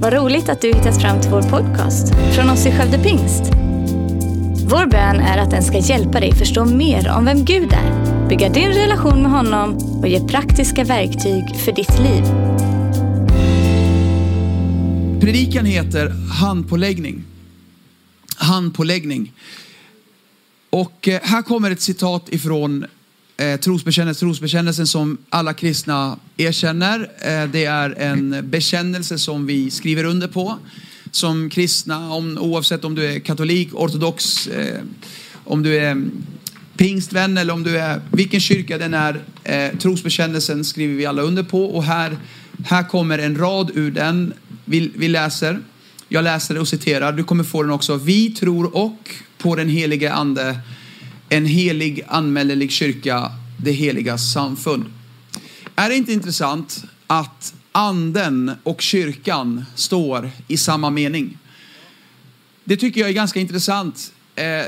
Vad 0.00 0.12
roligt 0.12 0.48
att 0.48 0.60
du 0.60 0.68
hittat 0.68 1.00
fram 1.02 1.20
till 1.20 1.30
vår 1.30 1.42
podcast 1.42 2.14
från 2.34 2.50
oss 2.50 2.66
i 2.66 2.70
Skövde 2.72 2.98
Pingst. 2.98 3.42
Vår 4.70 4.86
bön 4.86 5.16
är 5.16 5.38
att 5.38 5.50
den 5.50 5.62
ska 5.62 5.78
hjälpa 5.78 6.20
dig 6.20 6.34
förstå 6.34 6.64
mer 6.64 7.08
om 7.08 7.24
vem 7.24 7.44
Gud 7.44 7.72
är, 7.72 8.28
bygga 8.28 8.48
din 8.48 8.68
relation 8.68 9.22
med 9.22 9.30
honom 9.30 9.76
och 10.00 10.08
ge 10.08 10.20
praktiska 10.20 10.84
verktyg 10.84 11.56
för 11.56 11.72
ditt 11.72 11.98
liv. 11.98 12.24
Predikan 15.20 15.64
heter 15.64 16.12
handpåläggning. 16.40 17.24
Handpåläggning. 18.36 19.32
Och 20.70 21.08
eh, 21.08 21.20
här 21.22 21.42
kommer 21.42 21.70
ett 21.70 21.80
citat 21.80 22.28
ifrån 22.28 22.86
eh, 23.38 23.60
trosbekännelsen, 23.60 24.28
trosbekännelsen 24.28 24.86
som 24.86 25.18
alla 25.28 25.54
kristna 25.54 26.18
erkänner. 26.36 27.00
Eh, 27.00 27.50
det 27.50 27.64
är 27.64 27.90
en 27.90 28.50
bekännelse 28.50 29.18
som 29.18 29.46
vi 29.46 29.70
skriver 29.70 30.04
under 30.04 30.28
på 30.28 30.58
som 31.10 31.50
kristna, 31.50 32.12
om, 32.12 32.38
oavsett 32.38 32.84
om 32.84 32.94
du 32.94 33.06
är 33.06 33.18
katolik, 33.18 33.68
ortodox, 33.72 34.46
eh, 34.46 34.80
om 35.44 35.62
du 35.62 35.76
är 35.76 36.04
pingstvän 36.76 37.38
eller 37.38 37.54
om 37.54 37.62
du 37.62 37.78
är 37.78 38.00
vilken 38.12 38.40
kyrka 38.40 38.78
den 38.78 38.94
är. 38.94 39.20
Eh, 39.44 39.78
trosbekännelsen 39.78 40.64
skriver 40.64 40.94
vi 40.94 41.06
alla 41.06 41.22
under 41.22 41.42
på 41.42 41.64
och 41.64 41.84
här, 41.84 42.16
här 42.64 42.88
kommer 42.88 43.18
en 43.18 43.38
rad 43.38 43.70
ur 43.74 43.90
den. 43.90 44.32
Vi, 44.64 44.92
vi 44.96 45.08
läser, 45.08 45.58
jag 46.08 46.24
läser 46.24 46.58
och 46.58 46.68
citerar, 46.68 47.12
du 47.12 47.24
kommer 47.24 47.44
få 47.44 47.62
den 47.62 47.72
också. 47.72 47.96
Vi 47.96 48.30
tror 48.30 48.76
och 48.76 49.10
på 49.38 49.56
den 49.56 49.68
helige 49.68 50.12
ande 50.12 50.58
en 51.28 51.46
helig 51.46 52.04
anmälelig 52.08 52.70
kyrka, 52.70 53.32
det 53.56 53.72
heliga 53.72 54.18
samfund. 54.18 54.84
Är 55.76 55.88
det 55.88 55.96
inte 55.96 56.12
intressant 56.12 56.84
att 57.06 57.54
anden 57.72 58.52
och 58.62 58.80
kyrkan 58.80 59.64
står 59.74 60.30
i 60.48 60.56
samma 60.56 60.90
mening? 60.90 61.38
Det 62.64 62.76
tycker 62.76 63.00
jag 63.00 63.08
är 63.10 63.14
ganska 63.14 63.40
intressant. 63.40 64.12
Eh, 64.34 64.66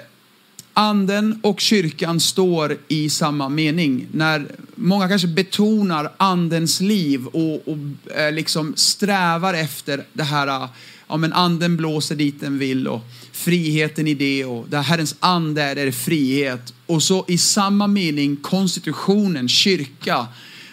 anden 0.75 1.41
och 1.43 1.61
kyrkan 1.61 2.21
står 2.21 2.77
i 2.89 3.11
samma 3.11 3.49
mening. 3.49 4.07
När 4.13 4.47
många 4.75 5.09
kanske 5.09 5.29
betonar 5.29 6.13
andens 6.17 6.81
liv 6.81 7.27
och, 7.27 7.69
och 7.69 8.13
eh, 8.17 8.33
liksom 8.33 8.73
strävar 8.77 9.55
efter 9.55 10.05
det 10.13 10.23
här, 10.23 10.69
ja 11.11 11.17
men 11.17 11.33
anden 11.33 11.77
blåser 11.77 12.17
dit 12.17 12.41
den 12.41 12.59
vill 12.59 12.89
och 12.89 13.01
friheten 13.33 14.07
i 14.07 14.15
det 14.15 14.45
och 14.45 14.67
där 14.69 14.83
Herrens 14.83 15.15
ande 15.21 15.63
är, 15.63 15.77
är 15.77 15.91
frihet. 15.91 16.75
Och 16.87 17.03
så 17.03 17.25
i 17.29 17.39
samma 17.39 17.87
mening 17.87 18.37
konstitutionen, 18.37 19.49
kyrka, 19.49 20.27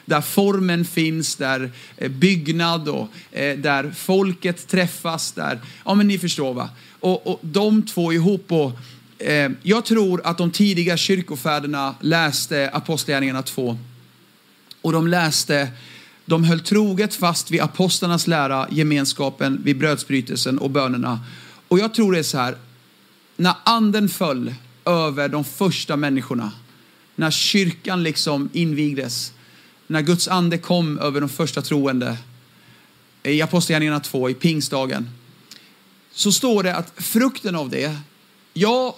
där 0.05 0.21
formen 0.21 0.85
finns, 0.85 1.35
där 1.35 1.71
eh, 1.97 2.11
byggnad 2.11 2.89
och 2.89 3.07
eh, 3.31 3.57
där 3.57 3.91
folket 3.97 4.67
träffas, 4.67 5.31
där, 5.31 5.59
ja 5.85 5.95
men 5.95 6.07
ni 6.07 6.17
förstår 6.19 6.53
va. 6.53 6.69
Och, 6.99 7.27
och 7.27 7.39
de 7.41 7.85
två 7.85 8.13
ihop 8.13 8.51
och 8.51 8.71
eh, 9.17 9.51
jag 9.63 9.85
tror 9.85 10.21
att 10.23 10.37
de 10.37 10.51
tidiga 10.51 10.97
kyrkofäderna 10.97 11.95
läste 12.01 12.69
Apostlagärningarna 12.73 13.41
2 13.41 13.77
och 14.81 14.91
de 14.91 15.07
läste 15.07 15.67
de 16.29 16.43
höll 16.43 16.59
troget 16.59 17.15
fast 17.15 17.51
vid 17.51 17.61
apostlarnas 17.61 18.27
lära, 18.27 18.67
gemenskapen, 18.71 19.61
vid 19.63 19.77
brödsbrytelsen 19.77 20.57
och 20.57 20.69
bönerna. 20.69 21.19
Och 21.67 21.79
jag 21.79 21.93
tror 21.93 22.11
det 22.11 22.19
är 22.19 22.23
så 22.23 22.37
här, 22.37 22.57
när 23.35 23.53
anden 23.63 24.09
föll 24.09 24.53
över 24.85 25.29
de 25.29 25.43
första 25.43 25.95
människorna, 25.95 26.51
när 27.15 27.31
kyrkan 27.31 28.03
liksom 28.03 28.49
invigdes, 28.53 29.33
när 29.87 30.01
Guds 30.01 30.27
ande 30.27 30.57
kom 30.57 30.99
över 30.99 31.21
de 31.21 31.29
första 31.29 31.61
troende 31.61 32.17
i 33.23 33.41
Apostlagärningarna 33.41 33.99
2, 33.99 34.29
i 34.29 34.33
pingstdagen, 34.33 35.09
så 36.11 36.31
står 36.31 36.63
det 36.63 36.75
att 36.75 36.93
frukten 36.95 37.55
av 37.55 37.69
det, 37.69 37.95
ja, 38.53 38.97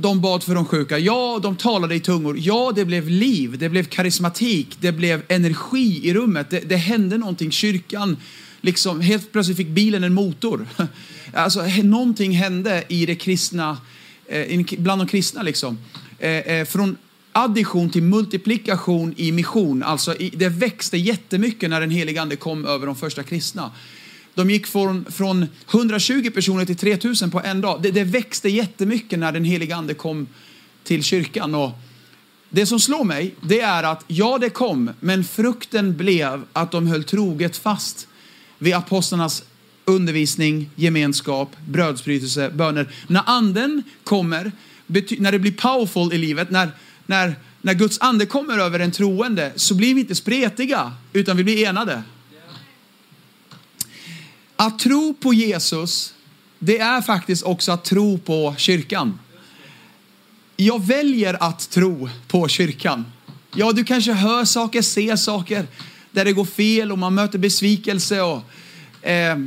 de 0.00 0.20
bad 0.20 0.42
för 0.42 0.54
de 0.54 0.64
sjuka, 0.64 0.98
ja, 0.98 1.40
de 1.42 1.56
talade 1.56 1.94
i 1.94 2.00
tungor, 2.00 2.36
ja, 2.38 2.72
det 2.74 2.84
blev 2.84 3.08
liv, 3.08 3.58
det 3.58 3.68
blev 3.68 3.84
karismatik, 3.84 4.76
det 4.80 4.92
blev 4.92 5.22
energi 5.28 6.08
i 6.08 6.14
rummet, 6.14 6.50
det, 6.50 6.60
det 6.60 6.76
hände 6.76 7.18
någonting, 7.18 7.50
kyrkan, 7.50 8.16
liksom, 8.60 9.00
helt 9.00 9.32
plötsligt 9.32 9.56
fick 9.56 9.68
bilen 9.68 10.04
en 10.04 10.14
motor. 10.14 10.68
Alltså, 11.34 11.62
någonting 11.82 12.32
hände 12.32 12.84
i 12.88 13.06
det 13.06 13.14
kristna, 13.14 13.78
eh, 14.26 14.60
bland 14.78 15.00
de 15.00 15.08
kristna 15.08 15.42
liksom. 15.42 15.78
Eh, 16.18 16.30
eh, 16.30 16.64
från 16.64 16.96
addition 17.32 17.90
till 17.90 18.02
multiplikation 18.02 19.14
i 19.16 19.32
mission. 19.32 19.82
Alltså 19.82 20.14
det 20.32 20.48
växte 20.48 20.96
jättemycket 20.96 21.70
när 21.70 21.80
den 21.80 21.90
helige 21.90 22.22
ande 22.22 22.36
kom 22.36 22.64
över 22.64 22.86
de 22.86 22.96
första 22.96 23.22
kristna. 23.22 23.70
De 24.34 24.50
gick 24.50 24.66
från, 24.66 25.04
från 25.04 25.46
120 25.70 26.30
personer 26.30 26.64
till 26.64 26.76
3000 26.76 27.30
på 27.30 27.40
en 27.40 27.60
dag. 27.60 27.82
Det, 27.82 27.90
det 27.90 28.04
växte 28.04 28.48
jättemycket 28.48 29.18
när 29.18 29.32
den 29.32 29.44
helige 29.44 29.76
ande 29.76 29.94
kom 29.94 30.26
till 30.84 31.02
kyrkan. 31.02 31.54
Och 31.54 31.70
det 32.50 32.66
som 32.66 32.80
slår 32.80 33.04
mig, 33.04 33.34
det 33.40 33.60
är 33.60 33.82
att 33.82 34.04
ja, 34.06 34.38
det 34.38 34.50
kom, 34.50 34.90
men 35.00 35.24
frukten 35.24 35.96
blev 35.96 36.44
att 36.52 36.70
de 36.70 36.86
höll 36.86 37.04
troget 37.04 37.56
fast 37.56 38.08
vid 38.58 38.74
apostlarnas 38.74 39.42
undervisning, 39.84 40.70
gemenskap, 40.74 41.56
brödsbrytelse, 41.68 42.50
böner. 42.50 42.92
När 43.06 43.22
anden 43.26 43.82
kommer, 44.04 44.52
när 45.18 45.32
det 45.32 45.38
blir 45.38 45.52
powerful 45.52 46.12
i 46.12 46.18
livet, 46.18 46.50
när 46.50 46.68
när, 47.10 47.34
när 47.62 47.74
Guds 47.74 48.00
ande 48.00 48.26
kommer 48.26 48.58
över 48.58 48.80
en 48.80 48.92
troende 48.92 49.52
så 49.56 49.74
blir 49.74 49.94
vi 49.94 50.00
inte 50.00 50.14
spretiga 50.14 50.92
utan 51.12 51.36
vi 51.36 51.44
blir 51.44 51.66
enade. 51.66 52.02
Att 54.60 54.78
tro 54.78 55.14
på 55.14 55.34
Jesus, 55.34 56.14
det 56.58 56.78
är 56.78 57.02
faktiskt 57.02 57.42
också 57.42 57.72
att 57.72 57.84
tro 57.84 58.18
på 58.18 58.54
kyrkan. 58.58 59.18
Jag 60.56 60.86
väljer 60.86 61.36
att 61.40 61.70
tro 61.70 62.08
på 62.28 62.48
kyrkan. 62.48 63.04
Ja, 63.54 63.72
du 63.72 63.84
kanske 63.84 64.12
hör 64.12 64.44
saker, 64.44 64.82
ser 64.82 65.16
saker 65.16 65.66
där 66.10 66.24
det 66.24 66.32
går 66.32 66.44
fel 66.44 66.92
och 66.92 66.98
man 66.98 67.14
möter 67.14 67.38
besvikelse 67.38 68.20
och 68.20 68.42
eh, 69.02 69.38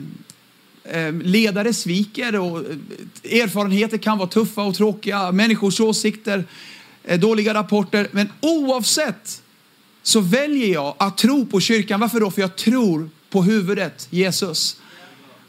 eh, 0.84 1.14
ledare 1.14 1.74
sviker 1.74 2.40
och 2.40 2.60
eh, 2.60 3.42
erfarenheter 3.42 3.98
kan 3.98 4.18
vara 4.18 4.30
tuffa 4.30 4.62
och 4.62 4.76
tråkiga. 4.76 5.32
Människors 5.32 5.80
åsikter 5.80 6.46
Eh, 7.04 7.20
dåliga 7.20 7.54
rapporter. 7.54 8.08
Men 8.12 8.30
oavsett 8.42 9.42
så 10.04 10.20
väljer 10.20 10.74
jag 10.74 10.96
att 10.98 11.18
tro 11.18 11.46
på 11.46 11.60
kyrkan. 11.60 12.00
Varför 12.00 12.20
då? 12.20 12.32
För 12.32 12.42
jag 12.42 12.56
tror 12.56 13.10
på 13.30 13.44
huvudet, 13.44 14.08
Jesus. 14.10 14.78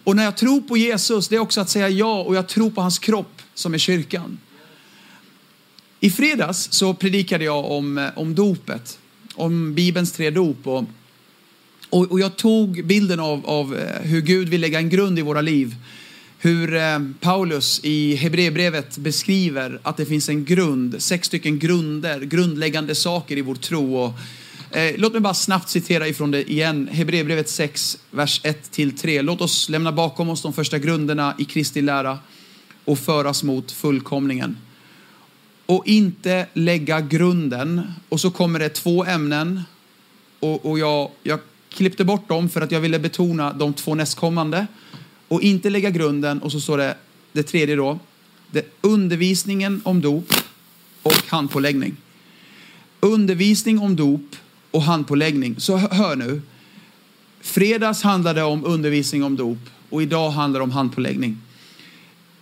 Och 0.05 0.17
när 0.17 0.25
jag 0.25 0.37
tror 0.37 0.61
på 0.61 0.77
Jesus, 0.77 1.29
det 1.29 1.37
är 1.37 1.41
också 1.41 1.61
att 1.61 1.69
säga 1.69 1.89
ja 1.89 2.23
och 2.23 2.37
jag 2.37 2.49
tror 2.49 2.71
på 2.71 2.81
hans 2.81 2.99
kropp 2.99 3.43
som 3.55 3.75
är 3.75 3.79
kyrkan. 3.79 4.39
I 6.01 6.11
fredags 6.11 6.73
så 6.73 6.95
predikade 6.95 7.45
jag 7.45 7.71
om, 7.71 7.99
eh, 7.99 8.09
om 8.17 8.35
dopet, 8.35 8.99
om 9.35 9.75
Bibelns 9.75 10.13
tre 10.13 10.31
dop. 10.31 10.67
Och, 10.67 10.85
och, 11.91 12.13
och 12.13 12.21
jag 12.21 12.37
tog 12.37 12.87
bilden 12.87 13.21
av, 13.21 13.47
av 13.47 13.77
eh, 13.77 14.01
hur 14.03 14.21
Gud 14.21 14.49
vill 14.49 14.61
lägga 14.61 14.79
en 14.79 14.89
grund 14.89 15.19
i 15.19 15.23
våra 15.23 15.41
liv 15.41 15.77
hur 16.45 16.75
eh, 16.75 16.99
Paulus 17.21 17.81
i 17.83 18.15
Hebreerbrevet 18.15 18.99
beskriver 18.99 19.81
att 19.83 19.97
det 19.97 20.07
finns 20.07 20.29
en 20.29 20.45
grund, 20.45 21.03
sex 21.03 21.27
stycken 21.27 21.59
grunder, 21.59 22.21
grundläggande 22.21 22.95
saker 22.95 23.39
i 23.39 23.41
vår 23.41 23.55
tro. 23.55 23.97
Och, 23.97 24.13
Eh, 24.75 24.95
låt 24.97 25.13
mig 25.13 25.21
bara 25.21 25.35
snabbt 25.35 25.69
citera 25.69 26.09
ifrån 26.09 26.31
det 26.31 26.51
igen. 26.51 26.89
Hebreerbrevet 26.93 27.49
6, 27.49 27.99
vers 28.11 28.41
1-3. 28.45 29.23
Låt 29.23 29.41
oss 29.41 29.69
lämna 29.69 29.93
bakom 29.93 30.29
oss 30.29 30.43
de 30.43 30.53
första 30.53 30.79
grunderna 30.79 31.35
i 31.39 31.45
Kristi 31.45 31.83
lära 31.83 32.19
och 32.85 32.99
föras 32.99 33.43
mot 33.43 33.73
fullkomningen. 33.73 34.57
Och 35.67 35.87
inte 35.87 36.47
lägga 36.53 37.01
grunden. 37.01 37.83
Och 38.09 38.21
så 38.21 38.31
kommer 38.31 38.59
det 38.59 38.69
två 38.69 39.05
ämnen. 39.05 39.63
Och, 40.41 40.67
och 40.67 40.79
jag, 40.79 41.11
jag 41.23 41.41
klippte 41.69 42.05
bort 42.05 42.29
dem 42.29 42.49
för 42.49 42.61
att 42.61 42.73
jag 42.73 42.81
ville 42.81 42.99
betona 42.99 43.53
de 43.53 43.75
två 43.75 43.95
nästkommande 43.95 44.67
och 45.29 45.43
inte 45.43 45.71
lägga 45.71 45.91
grunden. 45.91 46.43
Och 46.43 46.53
så 46.53 46.61
står 46.61 46.79
det 46.79 46.97
det 47.33 47.43
tredje 47.43 47.77
då. 47.77 47.99
Det 48.51 48.67
undervisningen 48.81 49.81
om 49.85 50.01
dop 50.01 50.33
och 51.03 51.23
handpåläggning. 51.29 51.97
Undervisning 53.01 53.79
om 53.79 53.97
dop 53.97 54.37
och 54.75 54.83
handpåläggning. 54.83 55.55
Så 55.59 55.77
hör 55.77 56.17
nu. 56.17 56.43
Fredags 57.41 58.03
handlade 58.03 58.43
om 58.43 58.65
undervisning 58.65 59.25
om 59.25 59.37
dop 59.37 59.59
och 59.91 60.03
idag 60.03 60.31
handlar 60.31 60.61
det 60.61 60.65
om 60.65 60.71
handpåläggning. 60.71 61.39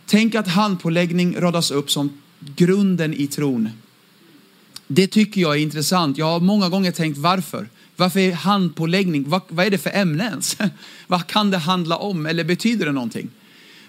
Tänk 0.07 0.35
att 0.35 0.49
handpåläggning 0.49 1.41
radas 1.41 1.71
upp 1.71 1.91
som 1.91 2.21
grunden 2.39 3.15
i 3.15 3.27
tron. 3.27 3.71
Det 4.87 5.07
tycker 5.07 5.41
jag 5.41 5.57
är 5.57 5.61
intressant. 5.61 6.19
Jag 6.19 6.27
har 6.27 6.41
många 6.41 6.69
gånger 6.69 6.93
tänkt 6.93 7.19
varför. 7.19 7.69
Varför 7.97 8.21
är 8.21 8.33
handpåläggning, 8.33 9.29
vad, 9.29 9.43
vad 9.49 9.67
är 9.67 9.71
det 9.71 9.79
för 9.79 9.91
ämne 9.91 10.25
ens? 10.25 10.57
vad 11.07 11.27
kan 11.27 11.51
det 11.51 11.59
handla 11.59 11.97
om 11.97 12.27
eller 12.27 12.45
betyder 12.45 12.87
det 12.87 12.93
någonting? 12.93 13.31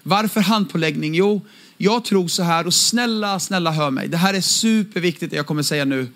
Varför 0.02 0.40
handpåläggning? 0.40 1.14
Jo, 1.14 1.40
jag 1.76 2.04
tror 2.04 2.28
så 2.28 2.42
här 2.42 2.66
och 2.66 2.74
snälla, 2.74 3.40
snälla 3.40 3.70
hör 3.70 3.90
mig. 3.90 4.08
Det 4.08 4.16
här 4.16 4.34
är 4.34 4.40
superviktigt 4.40 5.30
det 5.30 5.36
jag 5.36 5.46
kommer 5.46 5.62
säga 5.62 5.84
nu. 5.84 6.08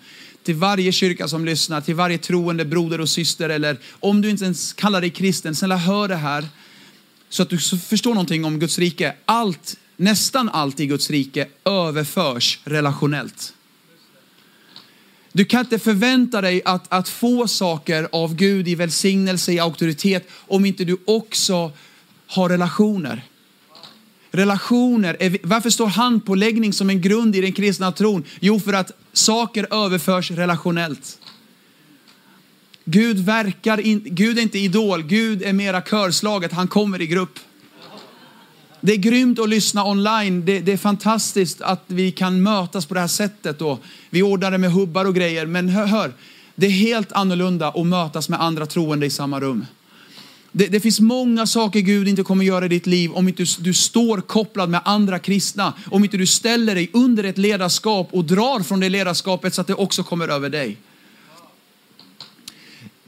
Till 0.49 0.55
varje 0.55 0.91
kyrka 0.91 1.27
som 1.27 1.45
lyssnar, 1.45 1.81
till 1.81 1.95
varje 1.95 2.17
troende 2.17 2.65
broder 2.65 3.01
och 3.01 3.09
syster 3.09 3.49
eller 3.49 3.77
om 3.99 4.21
du 4.21 4.29
inte 4.29 4.43
ens 4.45 4.73
kallar 4.73 5.01
dig 5.01 5.09
kristen, 5.09 5.55
snälla 5.55 5.77
hör 5.77 6.07
det 6.07 6.15
här. 6.15 6.45
så 7.29 7.43
att 7.43 7.49
du 7.49 7.57
förstår 7.57 8.13
någonting 8.13 8.45
om 8.45 8.59
Guds 8.59 8.79
rike. 8.79 9.15
Allt, 9.25 9.75
nästan 9.97 10.49
allt 10.49 10.79
i 10.79 10.85
Guds 10.85 11.09
rike 11.09 11.47
överförs 11.65 12.59
relationellt. 12.63 13.53
Du 15.31 15.45
kan 15.45 15.59
inte 15.59 15.79
förvänta 15.79 16.41
dig 16.41 16.61
att, 16.65 16.93
att 16.93 17.09
få 17.09 17.47
saker 17.47 18.07
av 18.11 18.35
Gud 18.35 18.67
i 18.67 18.75
välsignelse, 18.75 19.53
i 19.53 19.59
auktoritet, 19.59 20.29
om 20.31 20.65
inte 20.65 20.85
du 20.85 20.97
också 21.05 21.71
har 22.27 22.49
relationer. 22.49 23.23
Relationer, 24.31 25.17
är, 25.19 25.37
varför 25.43 25.69
står 25.69 25.87
handpåläggning 25.87 26.73
som 26.73 26.89
en 26.89 27.01
grund 27.01 27.35
i 27.35 27.41
den 27.41 27.53
kristna 27.53 27.91
tron? 27.91 28.23
Jo, 28.39 28.59
för 28.59 28.73
att 28.73 28.91
saker 29.19 29.73
överförs 29.85 30.31
relationellt. 30.31 31.19
Gud 32.85 33.19
verkar, 33.19 33.79
in, 33.79 34.01
Gud 34.05 34.37
är 34.37 34.41
inte 34.41 34.59
idol, 34.59 35.03
Gud 35.03 35.43
är 35.43 35.53
mera 35.53 35.81
körslaget, 35.81 36.51
han 36.51 36.67
kommer 36.67 37.01
i 37.01 37.07
grupp. 37.07 37.39
Det 38.81 38.93
är 38.93 38.97
grymt 38.97 39.39
att 39.39 39.49
lyssna 39.49 39.85
online. 39.85 40.45
Det, 40.45 40.59
det, 40.59 40.71
är 40.71 40.77
fantastiskt 40.77 41.61
att 41.61 41.83
vi 41.87 42.11
kan 42.11 42.43
mötas 42.43 42.85
på 42.85 42.93
det 42.93 42.99
här 42.99 43.07
sättet. 43.07 43.59
Då. 43.59 43.79
Vi 44.09 44.23
ordnar 44.23 44.51
det 44.51 44.57
med 44.57 44.71
hubbar 44.71 45.05
och 45.05 45.15
grejer. 45.15 45.45
Men 45.45 45.69
hör, 45.69 45.85
hör, 45.85 46.13
det 46.55 46.67
är 46.67 46.71
helt 46.71 47.11
annorlunda 47.11 47.67
att 47.67 47.85
mötas 47.85 48.29
med 48.29 48.41
andra 48.41 48.65
troende 48.65 49.05
i 49.05 49.09
samma 49.09 49.39
rum. 49.39 49.65
Det, 50.51 50.67
det, 50.67 50.79
finns 50.79 50.99
många 50.99 51.47
saker 51.47 51.79
Gud 51.79 52.07
inte 52.07 52.23
kommer 52.23 52.45
göra 52.45 52.65
i 52.65 52.67
ditt 52.67 52.87
liv 52.87 53.11
om 53.11 53.27
inte 53.27 53.43
du, 53.43 53.49
du 53.59 53.73
står 53.73 54.21
kopplad 54.21 54.69
med 54.69 54.81
andra 54.85 55.19
kristna. 55.19 55.73
Om 55.85 56.03
inte 56.03 56.17
du 56.17 56.27
ställer 56.27 56.75
dig 56.75 56.89
under 56.93 57.23
ett 57.23 57.37
ledarskap 57.37 58.09
och 58.11 58.25
drar 58.25 58.63
från 58.63 58.79
det 58.79 58.89
ledarskapet 58.89 59.53
så 59.53 59.61
att 59.61 59.67
det 59.67 59.73
också 59.73 60.03
kommer 60.03 60.27
över 60.27 60.49
dig. 60.49 60.77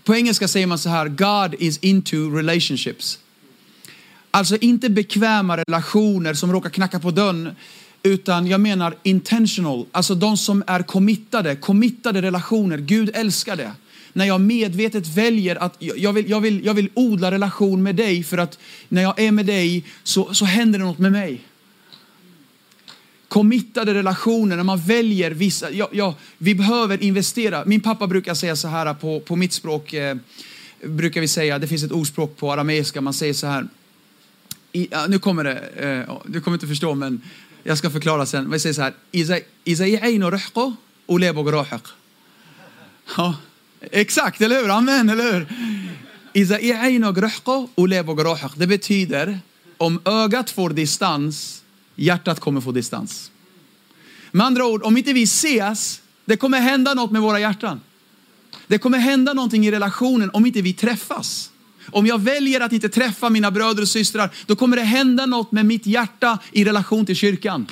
På 0.03 0.15
engelska 0.15 0.47
säger 0.47 0.67
man 0.67 0.79
så 0.79 0.89
här, 0.89 1.07
God 1.07 1.61
is 1.61 1.77
into 1.77 2.15
relationships. 2.15 3.19
Alltså 4.31 4.57
inte 4.57 4.89
bekväma 4.89 5.57
relationer 5.57 6.33
som 6.33 6.51
råkar 6.51 6.69
knacka 6.69 6.99
på 6.99 7.11
dörren, 7.11 7.55
utan 8.03 8.47
jag 8.47 8.61
menar 8.61 8.95
intentional, 9.03 9.85
alltså 9.91 10.15
de 10.15 10.37
som 10.37 10.63
är 10.67 10.83
committade, 10.83 11.55
committade 11.55 12.21
relationer. 12.21 12.77
Gud 12.77 13.11
älskar 13.13 13.55
det. 13.55 13.71
När 14.13 14.25
jag 14.25 14.41
medvetet 14.41 15.07
väljer 15.07 15.55
att 15.55 15.75
jag 15.79 16.13
vill, 16.13 16.29
jag 16.29 16.41
vill, 16.41 16.65
jag 16.65 16.73
vill 16.73 16.89
odla 16.93 17.31
relation 17.31 17.83
med 17.83 17.95
dig 17.95 18.23
för 18.23 18.37
att 18.37 18.59
när 18.89 19.01
jag 19.01 19.19
är 19.19 19.31
med 19.31 19.45
dig 19.45 19.85
så, 20.03 20.33
så 20.33 20.45
händer 20.45 20.79
det 20.79 20.85
något 20.85 20.99
med 20.99 21.11
mig. 21.11 21.41
Committade 23.27 23.93
relationer, 23.93 24.55
när 24.55 24.63
man 24.63 24.79
väljer 24.79 25.31
vissa, 25.31 25.71
ja, 25.71 25.89
ja, 25.91 26.15
vi 26.37 26.55
behöver 26.55 27.03
investera. 27.03 27.65
Min 27.65 27.81
pappa 27.81 28.07
brukar 28.07 28.33
säga 28.33 28.55
så 28.55 28.67
här 28.67 28.93
på, 28.93 29.19
på 29.19 29.35
mitt 29.35 29.53
språk, 29.53 29.93
eh, 29.93 30.17
brukar 30.83 31.21
vi 31.21 31.27
säga, 31.27 31.59
det 31.59 31.67
finns 31.67 31.83
ett 31.83 31.91
ordspråk 31.91 32.37
på 32.37 32.51
arameiska, 32.51 33.01
man 33.01 33.13
säger 33.13 33.33
så 33.33 33.47
här, 33.47 33.67
i, 34.71 34.87
ja, 34.91 35.05
nu 35.07 35.19
kommer 35.19 35.43
det, 35.43 35.57
eh, 36.07 36.17
du 36.25 36.41
kommer 36.41 36.55
inte 36.55 36.67
förstå 36.67 36.95
men 36.95 37.21
jag 37.63 37.77
ska 37.77 37.89
förklara 37.89 38.25
sen. 38.25 38.51
Vi 38.51 38.59
säger 38.59 38.73
så 38.73 38.81
här, 38.81 38.93
Ja, 43.17 43.35
exakt, 43.81 44.41
eller 44.41 44.61
hur? 44.61 44.69
Amen, 44.69 45.09
eller 45.09 45.33
hur? 45.33 45.47
Det 48.57 48.67
betyder 48.67 49.39
om 49.77 50.01
ögat 50.05 50.49
får 50.49 50.69
distans, 50.69 51.63
hjärtat 51.95 52.39
kommer 52.39 52.61
få 52.61 52.71
distans. 52.71 53.31
Med 54.31 54.45
andra 54.45 54.65
ord, 54.65 54.83
om 54.83 54.97
inte 54.97 55.13
vi 55.13 55.23
ses, 55.23 56.01
det 56.25 56.37
kommer 56.37 56.59
hända 56.59 56.93
något 56.93 57.11
med 57.11 57.21
våra 57.21 57.39
hjärtan. 57.39 57.81
Det 58.67 58.77
kommer 58.77 58.97
hända 58.97 59.33
någonting 59.33 59.65
i 59.65 59.71
relationen 59.71 60.29
om 60.33 60.45
inte 60.45 60.61
vi 60.61 60.73
träffas. 60.73 61.51
Om 61.91 62.07
jag 62.07 62.21
väljer 62.21 62.61
att 62.61 62.73
inte 62.73 62.89
träffa 62.89 63.29
mina 63.29 63.51
bröder 63.51 63.81
och 63.81 63.87
systrar, 63.87 64.29
då 64.45 64.55
kommer 64.55 64.77
det 64.77 64.83
hända 64.83 65.25
något 65.25 65.51
med 65.51 65.65
mitt 65.65 65.85
hjärta 65.85 66.39
i 66.51 66.65
relation 66.65 67.05
till 67.05 67.15
kyrkan. 67.15 67.67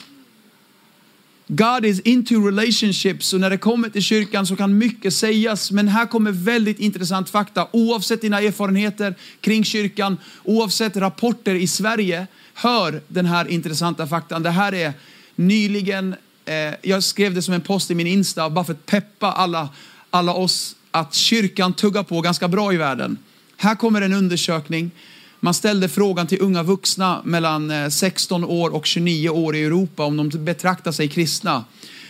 God 1.51 1.85
is 1.85 1.99
into 1.99 2.47
relationships 2.47 3.33
och 3.33 3.39
när 3.39 3.49
det 3.49 3.57
kommer 3.57 3.89
till 3.89 4.01
kyrkan 4.01 4.47
så 4.47 4.55
kan 4.55 4.77
mycket 4.77 5.13
sägas. 5.13 5.71
Men 5.71 5.87
här 5.87 6.05
kommer 6.05 6.31
väldigt 6.31 6.79
intressant 6.79 7.29
fakta. 7.29 7.67
Oavsett 7.71 8.21
dina 8.21 8.41
erfarenheter 8.41 9.15
kring 9.41 9.63
kyrkan, 9.63 10.17
oavsett 10.43 10.97
rapporter 10.97 11.55
i 11.55 11.67
Sverige, 11.67 12.27
hör 12.53 13.01
den 13.07 13.25
här 13.25 13.47
intressanta 13.47 14.07
faktan. 14.07 14.43
Det 14.43 14.49
här 14.49 14.73
är 14.73 14.93
nyligen, 15.35 16.15
eh, 16.45 16.73
jag 16.81 17.03
skrev 17.03 17.33
det 17.33 17.41
som 17.41 17.53
en 17.53 17.61
post 17.61 17.91
i 17.91 17.95
min 17.95 18.07
Insta, 18.07 18.49
bara 18.49 18.65
för 18.65 18.73
att 18.73 18.85
peppa 18.85 19.31
alla, 19.31 19.69
alla 20.09 20.33
oss 20.33 20.75
att 20.91 21.13
kyrkan 21.13 21.73
tuggar 21.73 22.03
på 22.03 22.21
ganska 22.21 22.47
bra 22.47 22.73
i 22.73 22.77
världen. 22.77 23.17
Här 23.57 23.75
kommer 23.75 24.01
en 24.01 24.13
undersökning. 24.13 24.91
Man 25.39 25.53
ställde 25.53 25.89
frågan 25.89 26.27
till 26.27 26.41
unga 26.41 26.63
vuxna 26.63 27.21
mellan 27.25 27.71
eh, 27.71 27.89
16 27.89 28.43
år 28.43 28.75
och 28.75 28.85
29 28.85 29.29
år 29.29 29.55
i 29.55 29.63
Europa 29.63 30.03
om 30.03 30.17
de 30.17 30.29
betraktar 30.29 30.91
sig 30.91 31.07
kristna. 31.07 31.65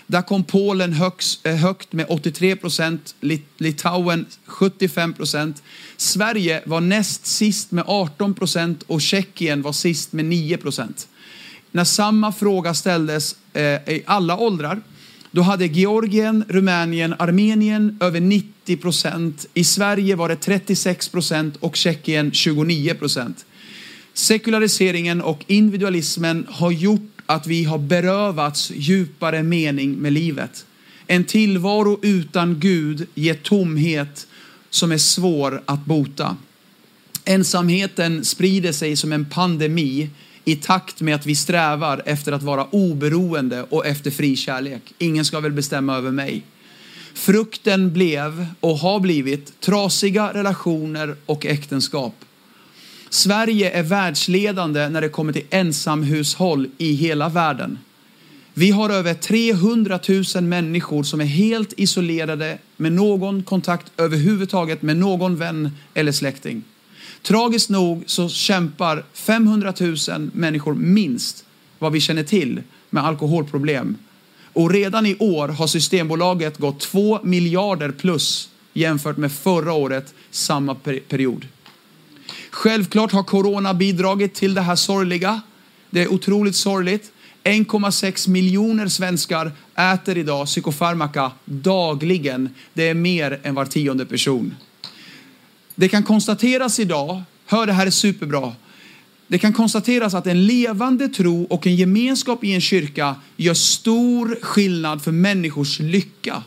Där 0.08 0.22
kom 0.22 0.44
Polen 0.44 0.94
högst, 0.94 1.46
eh, 1.46 1.56
högt 1.56 1.94
med 1.94 2.06
83 2.10 2.56
procent, 2.56 3.16
Litauen 3.58 4.26
75 4.46 5.14
procent. 5.14 5.64
Sverige 5.98 6.62
var 6.66 6.82
näst 6.82 7.26
sist 7.26 7.72
med 7.72 7.84
18 7.88 8.34
procent 8.34 8.84
och 8.88 9.02
Tjeckien 9.02 9.62
var 9.62 9.72
sist 9.72 10.14
med 10.14 10.26
9 10.26 10.58
procent. 10.58 11.08
När 11.72 11.84
samma 11.84 12.32
fråga 12.32 12.74
ställdes 12.74 13.36
eh, 13.54 13.64
i 13.64 14.04
alla 14.06 14.38
åldrar 14.38 14.82
då 15.32 15.42
hade 15.42 15.66
Georgien, 15.66 16.44
Rumänien, 16.48 17.16
Armenien 17.20 17.98
över 18.00 18.20
90 18.20 18.78
procent. 18.78 19.46
I 19.54 19.64
Sverige 19.64 20.16
var 20.16 20.30
det 20.30 20.36
36 20.36 21.10
procent 21.10 21.56
och 21.60 21.76
Tjeckien 21.76 22.32
29 22.32 22.94
procent. 22.94 23.46
Sekulariseringen 24.14 25.22
och 25.22 25.44
individualismen 25.48 26.48
har 26.50 26.72
gjort 26.72 27.22
att 27.26 27.48
vi 27.48 27.64
har 27.64 27.78
berövats 27.78 28.72
djupare 28.76 29.44
mening 29.44 29.94
med 29.94 30.14
livet. 30.14 30.66
En 31.08 31.24
tillvaro 31.24 32.00
utan 32.02 32.60
Gud 32.60 33.08
ger 33.16 33.34
tomhet 33.34 34.28
som 34.70 34.92
är 34.92 34.98
svår 34.98 35.62
att 35.66 35.86
bota. 35.86 36.38
Ensamheten 37.26 38.26
sprider 38.26 38.72
sig 38.72 38.96
som 38.96 39.12
en 39.12 39.26
pandemi 39.26 40.10
i 40.52 40.56
takt 40.56 41.02
med 41.02 41.16
att 41.16 41.26
vi 41.26 41.36
strävar 41.36 42.02
efter 42.06 42.32
att 42.32 42.44
vara 42.44 42.66
oberoende 42.66 43.66
och 43.70 43.86
efter 43.86 44.12
fri 44.12 44.36
kärlek. 44.36 44.94
Ingen 44.98 45.26
ska 45.26 45.40
väl 45.40 45.52
bestämma 45.52 45.98
över 45.98 46.12
mig. 46.12 46.44
Frukten 47.14 47.94
blev 47.94 48.46
och 48.60 48.78
har 48.78 49.00
blivit 49.00 49.62
trasiga 49.62 50.34
relationer 50.34 51.16
och 51.26 51.46
äktenskap. 51.46 52.14
Sverige 53.10 53.72
är 53.72 53.84
världsledande 53.84 54.90
när 54.90 55.02
det 55.02 55.10
kommer 55.10 55.34
till 55.34 55.46
ensamhushåll 55.50 56.70
i 56.78 56.94
hela 56.94 57.30
världen. 57.30 57.80
Vi 58.54 58.72
har 58.72 58.90
över 58.90 59.14
300 59.14 60.00
000 60.36 60.44
människor 60.44 61.04
som 61.04 61.22
är 61.22 61.26
helt 61.26 61.74
isolerade 61.78 62.58
med 62.78 62.92
någon 62.92 63.44
kontakt 63.44 63.92
överhuvudtaget 63.98 64.82
med 64.82 64.98
någon 64.98 65.36
vän 65.36 65.72
eller 65.94 66.12
släkting. 66.12 66.64
Tragiskt 67.24 67.70
nog 67.70 68.04
så 68.06 68.30
kämpar 68.30 69.04
500 69.14 69.74
000 69.80 69.98
människor 70.34 70.74
minst 70.74 71.46
vad 71.80 71.92
vi 71.92 72.00
känner 72.00 72.24
till 72.24 72.62
med 72.90 73.06
alkoholproblem. 73.06 73.98
Och 74.54 74.72
redan 74.72 75.06
i 75.06 75.16
år 75.20 75.48
har 75.48 75.68
Systembolaget 75.68 76.58
gått 76.58 76.80
2 76.80 77.20
miljarder 77.24 77.92
plus 77.92 78.50
jämfört 78.74 79.18
med 79.18 79.32
förra 79.32 79.74
året 79.74 80.14
samma 80.32 80.76
period. 81.10 81.48
Självklart 82.50 83.12
har 83.12 83.24
corona 83.24 83.74
bidragit 83.74 84.34
till 84.34 84.54
det 84.54 84.62
här 84.62 84.76
sorgliga. 84.76 85.42
Det 85.90 86.02
är 86.02 86.14
otroligt 86.14 86.56
sorgligt. 86.56 87.12
1,6 87.44 88.30
miljoner 88.30 88.88
svenskar 88.88 89.52
äter 89.94 90.18
idag 90.18 90.46
psykofarmaka 90.46 91.32
dagligen. 91.46 92.50
Det 92.74 92.90
är 92.90 92.94
mer 92.94 93.40
än 93.44 93.56
var 93.56 93.66
tionde 93.66 94.06
person. 94.06 94.56
Det 95.80 95.90
kan 95.90 96.04
konstateras 96.04 96.80
idag, 96.80 97.22
hör 97.46 97.66
det 97.66 97.74
här 97.74 97.86
är 97.86 97.92
superbra. 97.92 98.54
Det 99.28 99.38
kan 99.38 99.54
konstateras 99.54 100.14
att 100.14 100.28
en 100.28 100.46
levande 100.46 101.08
tro 101.08 101.44
och 101.44 101.68
en 101.68 101.76
gemenskap 101.76 102.44
i 102.44 102.52
en 102.52 102.62
kyrka 102.62 103.16
gör 103.38 103.54
stor 103.54 104.38
skillnad 104.42 105.02
för 105.02 105.12
människors 105.12 105.80
lycka. 105.80 106.44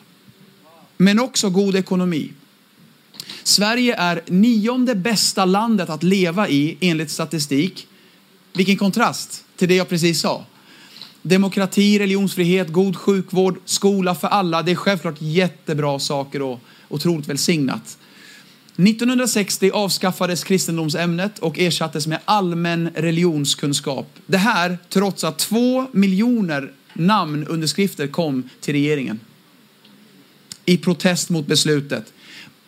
Men 0.96 1.20
också 1.20 1.50
god 1.50 1.76
ekonomi. 1.76 2.32
Sverige 3.42 3.94
är 3.94 4.22
nionde 4.26 4.94
bästa 4.94 5.44
landet 5.44 5.90
att 5.90 6.02
leva 6.02 6.48
i 6.48 6.76
enligt 6.80 7.10
statistik. 7.10 7.86
Vilken 8.52 8.76
kontrast 8.76 9.44
till 9.56 9.68
det 9.68 9.74
jag 9.74 9.88
precis 9.88 10.20
sa. 10.20 10.44
Demokrati, 11.22 11.98
religionsfrihet, 11.98 12.68
god 12.68 12.96
sjukvård, 12.96 13.58
skola 13.64 14.14
för 14.14 14.28
alla. 14.28 14.62
Det 14.62 14.70
är 14.70 14.76
självklart 14.76 15.16
jättebra 15.18 15.98
saker 15.98 16.42
och 16.42 16.60
otroligt 16.88 17.28
välsignat. 17.28 17.98
1960 18.76 19.70
avskaffades 19.70 20.44
kristendomsämnet 20.44 21.38
och 21.38 21.58
ersattes 21.58 22.06
med 22.06 22.18
allmän 22.24 22.90
religionskunskap. 22.94 24.06
Det 24.26 24.36
här 24.36 24.78
trots 24.88 25.24
att 25.24 25.38
två 25.38 25.86
miljoner 25.92 26.72
namnunderskrifter 26.92 28.06
kom 28.06 28.48
till 28.60 28.74
regeringen 28.74 29.20
i 30.64 30.76
protest 30.76 31.30
mot 31.30 31.46
beslutet. 31.46 32.12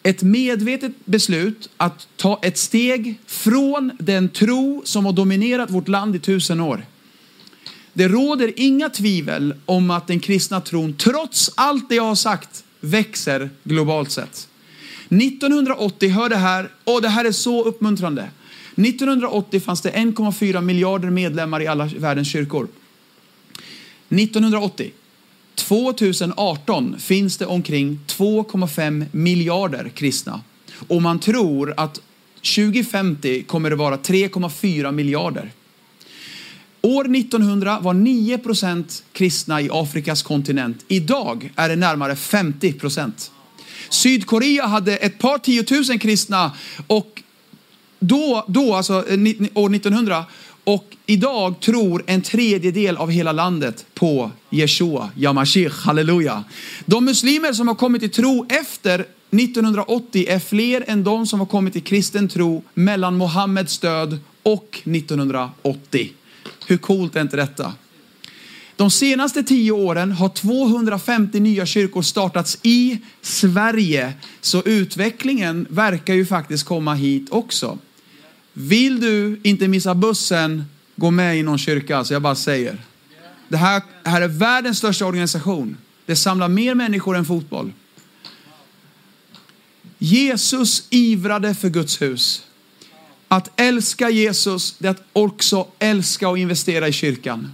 ett 0.07 0.23
medvetet 0.23 0.93
beslut 1.05 1.71
att 1.77 2.09
ta 2.17 2.41
ett 2.43 2.59
steg 2.59 3.21
från 3.27 3.91
den 3.99 4.29
tro 4.29 4.83
som 4.85 5.05
har 5.05 5.13
dominerat 5.13 5.71
vårt 5.71 5.89
land 5.89 6.17
i 6.17 6.19
tusen 6.19 6.61
år. 6.61 6.87
Det 7.93 8.09
råder 8.09 8.53
inga 8.57 8.91
tvivel 8.91 9.55
om 9.67 9.91
att 9.91 10.07
den 10.07 10.21
kristna 10.21 10.61
tron, 10.61 10.95
trots 10.97 11.51
allt 11.55 11.89
det 11.89 11.95
jag 11.95 12.03
har 12.03 12.15
sagt, 12.15 12.65
växer 12.81 13.51
globalt 13.63 14.11
sett. 14.11 14.49
1980, 15.21 16.09
hör 16.09 16.29
det 16.29 16.37
här, 16.37 16.71
och 16.85 17.03
det 17.03 17.09
här 17.09 17.25
är 17.25 17.33
så 17.33 17.65
uppmuntrande. 17.65 18.31
1980 18.77 19.61
fanns 19.61 19.81
det 19.81 19.91
1,4 19.91 20.61
miljarder 20.61 21.11
medlemmar 21.11 21.63
i 21.63 21.67
alla 21.67 21.87
världens 21.87 22.29
kyrkor. 22.29 22.69
1980. 24.09 24.93
2018 25.55 26.99
finns 26.99 27.37
det 27.37 27.47
omkring 27.47 28.01
2,5 28.07 29.07
miljarder 29.13 29.89
kristna. 29.89 30.41
Och 30.89 31.03
man 31.03 31.19
tror 31.19 31.75
att 31.77 32.01
2050 32.57 33.43
kommer 33.43 33.71
det 33.71 33.77
vara 33.77 33.97
3,4 33.97 34.93
miljarder. 34.93 35.53
År 36.83 37.17
1900 37.17 37.79
var 37.81 37.95
9 37.95 38.39
procent 38.39 39.05
kristna 39.13 39.61
i 39.61 39.69
Afrikas 39.73 40.23
kontinent. 40.23 40.85
Idag 40.89 41.53
är 41.57 41.69
det 41.69 41.77
närmare 41.77 42.17
50 42.17 42.73
procent. 42.73 43.31
Sydkorea 43.89 44.67
hade 44.67 44.97
ett 44.97 45.19
par 45.19 45.39
tiotusen 45.39 45.99
kristna 45.99 46.53
och 46.87 47.23
då, 47.99 48.45
då 48.49 48.75
alltså 48.75 48.95
eh, 48.95 49.19
år 49.55 49.75
1900 49.75 50.25
och 50.65 50.97
idag 51.07 51.61
tror 51.61 52.03
en 52.07 52.23
tredjedel 52.23 52.97
av 52.97 53.11
hela 53.11 53.33
landet 53.33 53.87
på 53.95 54.31
Yeshua, 54.51 55.11
Yamashich, 55.17 55.85
halleluja. 55.85 56.45
De 56.87 57.05
muslimer 57.05 57.53
som 57.53 57.69
har 57.69 57.75
kommit 57.75 58.01
till 58.03 58.11
tro 58.11 58.47
efter 58.49 58.95
1980 59.31 60.27
är 60.29 60.39
fler 60.39 60.85
än 60.87 61.05
de 61.05 61.27
som 61.27 61.41
har 61.41 61.47
kommit 61.47 61.73
till 61.73 61.83
kristen 61.83 62.29
tro 62.29 62.63
mellan 62.75 63.17
Mohammeds 63.17 63.79
död 63.79 64.19
och 64.43 64.83
1980. 64.85 66.13
Hur 66.67 66.77
coolt 66.77 67.17
är 67.17 67.21
inte 67.21 67.37
detta? 67.37 67.73
De 68.77 68.91
senaste 68.91 69.43
tio 69.43 69.73
åren 69.73 70.13
har 70.13 70.29
250 70.29 71.41
nya 71.41 71.67
kyrkor 71.67 72.03
startats 72.03 72.59
i 72.63 72.99
Sverige. 73.23 74.13
Så 74.41 74.63
utvecklingen 74.63 75.67
verkar 75.71 76.15
ju 76.15 76.27
faktiskt 76.27 76.65
komma 76.65 76.95
hit 76.95 77.27
också. 77.31 77.79
Vill 78.53 79.01
du 79.01 79.41
inte 79.43 79.69
missa 79.69 79.95
bussen, 79.95 80.65
gå 80.97 81.11
med 81.11 81.39
i 81.39 81.43
någon 81.43 81.59
kyrka. 81.59 82.05
Så 82.05 82.13
jag 82.13 82.23
bara 82.23 82.35
säger. 82.35 82.79
Det 83.49 83.57
här, 83.57 83.83
här 84.05 84.21
är 84.21 84.29
världens 84.29 84.79
största 84.79 85.07
organisation. 85.07 85.77
Det 86.07 86.17
samlar 86.17 86.49
mer 86.49 86.75
människor 86.75 87.17
än 87.17 87.25
fotboll. 87.25 87.73
Jesus 89.99 90.87
ivrade 90.91 91.55
för 91.55 91.69
Guds 91.69 92.03
hus. 92.03 92.43
Att 93.29 93.61
älska 93.61 94.11
Jesus, 94.11 94.75
det 94.79 94.87
är 94.87 94.91
att 94.91 95.05
också 95.13 95.67
älska 95.79 96.29
och 96.29 96.39
investera 96.39 96.89
i 96.89 96.93
kyrkan. 96.93 97.53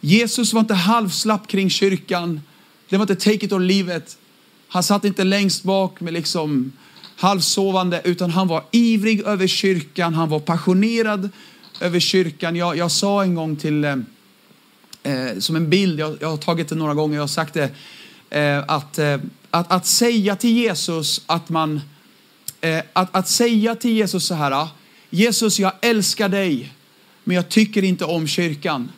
Jesus 0.00 0.52
var 0.52 0.60
inte 0.60 0.74
halvslapp 0.74 1.48
kring 1.48 1.70
kyrkan. 1.70 2.40
Det 2.88 2.96
var 2.96 3.02
inte 3.02 3.16
take 3.16 3.46
it 3.46 3.52
or 3.52 3.60
leave 3.60 3.96
it. 3.96 4.16
Han 4.68 4.82
satt 4.82 5.04
inte 5.04 5.24
längst 5.24 5.62
bak 5.62 6.00
med 6.00 6.12
liksom 6.12 6.72
halvsovande, 7.16 8.00
utan 8.04 8.30
han 8.30 8.48
var 8.48 8.64
ivrig 8.70 9.20
över 9.20 9.46
kyrkan. 9.46 10.14
Han 10.14 10.28
var 10.28 10.40
passionerad 10.40 11.28
över 11.80 12.00
kyrkan. 12.00 12.56
Jag, 12.56 12.76
jag 12.76 12.90
sa 12.90 13.22
en 13.22 13.34
gång 13.34 13.56
till, 13.56 13.84
eh, 13.84 13.96
eh 15.02 15.38
som 15.38 15.56
en 15.56 15.70
bild, 15.70 16.00
jag, 16.00 16.16
jag, 16.20 16.30
har 16.30 16.36
tagit 16.36 16.68
det 16.68 16.74
några 16.74 16.94
gånger, 16.94 17.14
jag 17.14 17.22
har 17.22 17.28
sagt 17.28 17.54
det, 17.54 17.70
eh, 18.30 18.64
att, 18.68 18.98
eh, 18.98 19.18
att, 19.50 19.72
att 19.72 19.86
säga 19.86 20.36
till 20.36 20.50
Jesus 20.50 21.22
att 21.26 21.48
man, 21.48 21.80
eh, 22.60 22.82
att, 22.92 23.16
att 23.16 23.28
säga 23.28 23.76
till 23.76 23.90
Jesus 23.90 24.26
så 24.26 24.34
här, 24.34 24.50
ah, 24.50 24.68
Jesus 25.10 25.58
jag 25.58 25.72
älskar 25.80 26.28
dig, 26.28 26.72
men 27.24 27.36
jag 27.36 27.48
tycker 27.48 27.84
inte 27.84 28.04
om 28.04 28.26
kyrkan. 28.26 28.92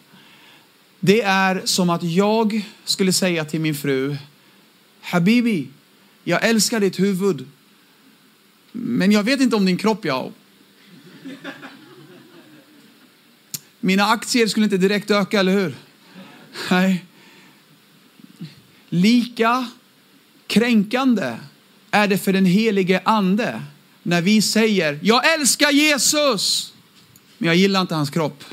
Det 1.04 1.22
är 1.22 1.62
som 1.64 1.90
att 1.90 2.02
jag 2.02 2.64
skulle 2.84 3.12
säga 3.12 3.44
till 3.44 3.60
min 3.60 3.74
fru, 3.74 4.16
Habibi, 5.00 5.68
jag 6.24 6.44
älskar 6.44 6.80
ditt 6.80 7.00
huvud, 7.00 7.46
men 8.72 9.12
jag 9.12 9.22
vet 9.22 9.40
inte 9.40 9.56
om 9.56 9.64
din 9.64 9.78
kropp, 9.78 10.04
jag. 10.04 10.32
Mina 13.80 14.04
aktier 14.04 14.46
skulle 14.46 14.64
inte 14.64 14.76
direkt 14.76 15.10
öka, 15.10 15.40
eller 15.40 15.52
hur? 15.52 15.74
Nej. 16.70 17.04
Lika 18.88 19.68
kränkande 20.46 21.36
är 21.90 22.08
det 22.08 22.18
för 22.18 22.32
den 22.32 22.46
helige 22.46 23.00
ande 23.04 23.62
när 24.02 24.22
vi 24.22 24.42
säger 24.42 24.98
jag 25.02 25.32
älskar 25.34 25.70
Jesus, 25.70 26.72
men 27.38 27.46
jag 27.46 27.56
gillar 27.56 27.80
inte 27.80 27.94
hans 27.94 28.10
kropp. 28.10 28.44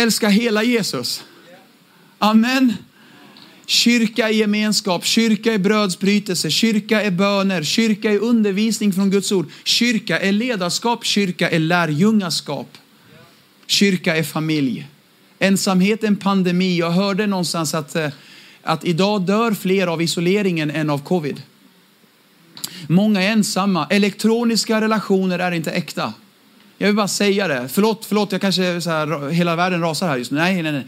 Älska 0.00 0.28
hela 0.28 0.62
Jesus. 0.62 1.24
Amen. 2.18 2.72
Kyrka 3.66 4.28
är 4.28 4.32
gemenskap, 4.32 5.04
kyrka 5.04 5.54
är 5.54 5.58
brödsbrytelse, 5.58 6.50
kyrka 6.50 7.02
är 7.02 7.10
böner, 7.10 7.62
kyrka 7.62 8.12
är 8.12 8.18
undervisning 8.18 8.92
från 8.92 9.10
Guds 9.10 9.32
ord. 9.32 9.50
Kyrka 9.64 10.18
är 10.20 10.32
ledarskap, 10.32 11.04
kyrka 11.04 11.50
är 11.50 11.58
lärjungaskap. 11.58 12.78
Kyrka 13.66 14.16
är 14.16 14.22
familj. 14.22 14.86
Ensamhet 15.38 16.02
är 16.02 16.08
en 16.08 16.16
pandemi. 16.16 16.78
Jag 16.78 16.90
hörde 16.90 17.26
någonstans 17.26 17.74
att, 17.74 17.96
eh, 17.96 18.08
att 18.62 18.84
idag 18.84 19.22
dör 19.22 19.54
fler 19.54 19.86
av 19.86 20.02
isoleringen 20.02 20.70
än 20.70 20.90
av 20.90 21.04
covid. 21.04 21.42
Många 22.88 23.22
är 23.22 23.32
ensamma. 23.32 23.86
Elektroniska 23.90 24.80
relationer 24.80 25.38
är 25.38 25.52
inte 25.52 25.70
äkta. 25.70 26.12
Jag 26.82 26.86
vill 26.86 26.96
bara 26.96 27.08
säga 27.08 27.48
det. 27.48 27.68
Förlåt, 27.68 28.04
förlåt 28.04 28.32
jag 28.32 28.40
kanske 28.40 28.80
så 28.80 28.90
här, 28.90 29.30
hela 29.30 29.56
världen 29.56 29.80
rasar 29.80 30.08
här 30.08 30.16
just 30.16 30.30
nu. 30.30 30.38
Nej, 30.38 30.62
nej, 30.62 30.72
nej. 30.72 30.86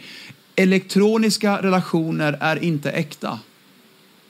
Elektroniska 0.56 1.62
relationer 1.62 2.38
är 2.40 2.64
inte 2.64 2.90
äkta. 2.90 3.38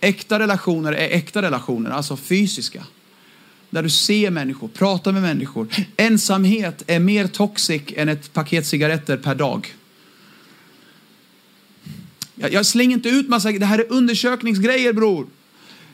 Äkta 0.00 0.38
relationer 0.38 0.92
är 0.92 1.16
äkta 1.16 1.42
relationer, 1.42 1.90
alltså 1.90 2.16
fysiska. 2.16 2.84
Där 3.70 3.82
du 3.82 3.90
ser 3.90 4.30
människor, 4.30 4.68
pratar 4.68 5.12
med 5.12 5.22
människor. 5.22 5.68
Ensamhet 5.96 6.82
är 6.86 6.98
mer 6.98 7.26
toxic 7.26 7.82
än 7.96 8.08
ett 8.08 8.32
paket 8.32 8.66
cigaretter 8.66 9.16
per 9.16 9.34
dag. 9.34 9.74
Jag, 12.34 12.52
jag 12.52 12.66
slänger 12.66 12.96
inte 12.96 13.08
ut 13.08 13.28
massa, 13.28 13.52
det 13.52 13.66
här 13.66 13.78
är 13.78 13.92
undersökningsgrejer 13.92 14.92
bror. 14.92 15.26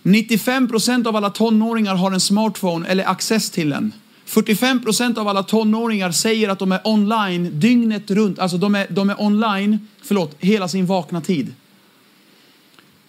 95 0.03 0.69
procent 0.69 1.07
av 1.07 1.17
alla 1.17 1.31
tonåringar 1.31 1.95
har 1.95 2.13
en 2.13 2.21
smartphone 2.21 2.89
eller 2.89 3.05
access 3.05 3.51
till 3.51 3.73
en. 3.73 3.93
45 4.29 4.83
procent 4.83 5.19
av 5.19 5.29
alla 5.29 5.43
tonåringar 5.43 6.11
säger 6.11 6.49
att 6.49 6.59
de 6.59 6.73
är 6.73 6.81
online 6.85 7.61
dygnet 7.61 8.11
runt. 8.11 8.39
Alltså 8.39 8.59
de 8.59 8.75
är, 8.75 8.87
de 8.91 9.11
är 9.11 9.21
online, 9.21 9.89
förlåt, 10.03 10.37
hela 10.39 10.69
sin 10.69 10.87
vakna 10.87 11.21
tid. 11.21 11.55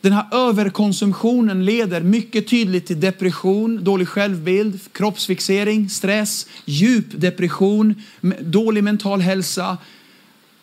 Den 0.02 0.14
här 0.14 0.26
överkonsumtionen 0.32 1.66
leder 1.66 2.02
mycket 2.02 2.48
tydligt 2.48 2.88
till 2.88 3.00
depression, 3.00 3.84
dålig 3.84 4.08
självbild, 4.08 4.80
kroppsfixering, 4.92 5.90
stress, 5.90 6.48
djup 6.66 7.06
depression, 7.12 7.96
dålig 8.42 8.84
mental 8.84 9.22
hälsa. 9.22 9.78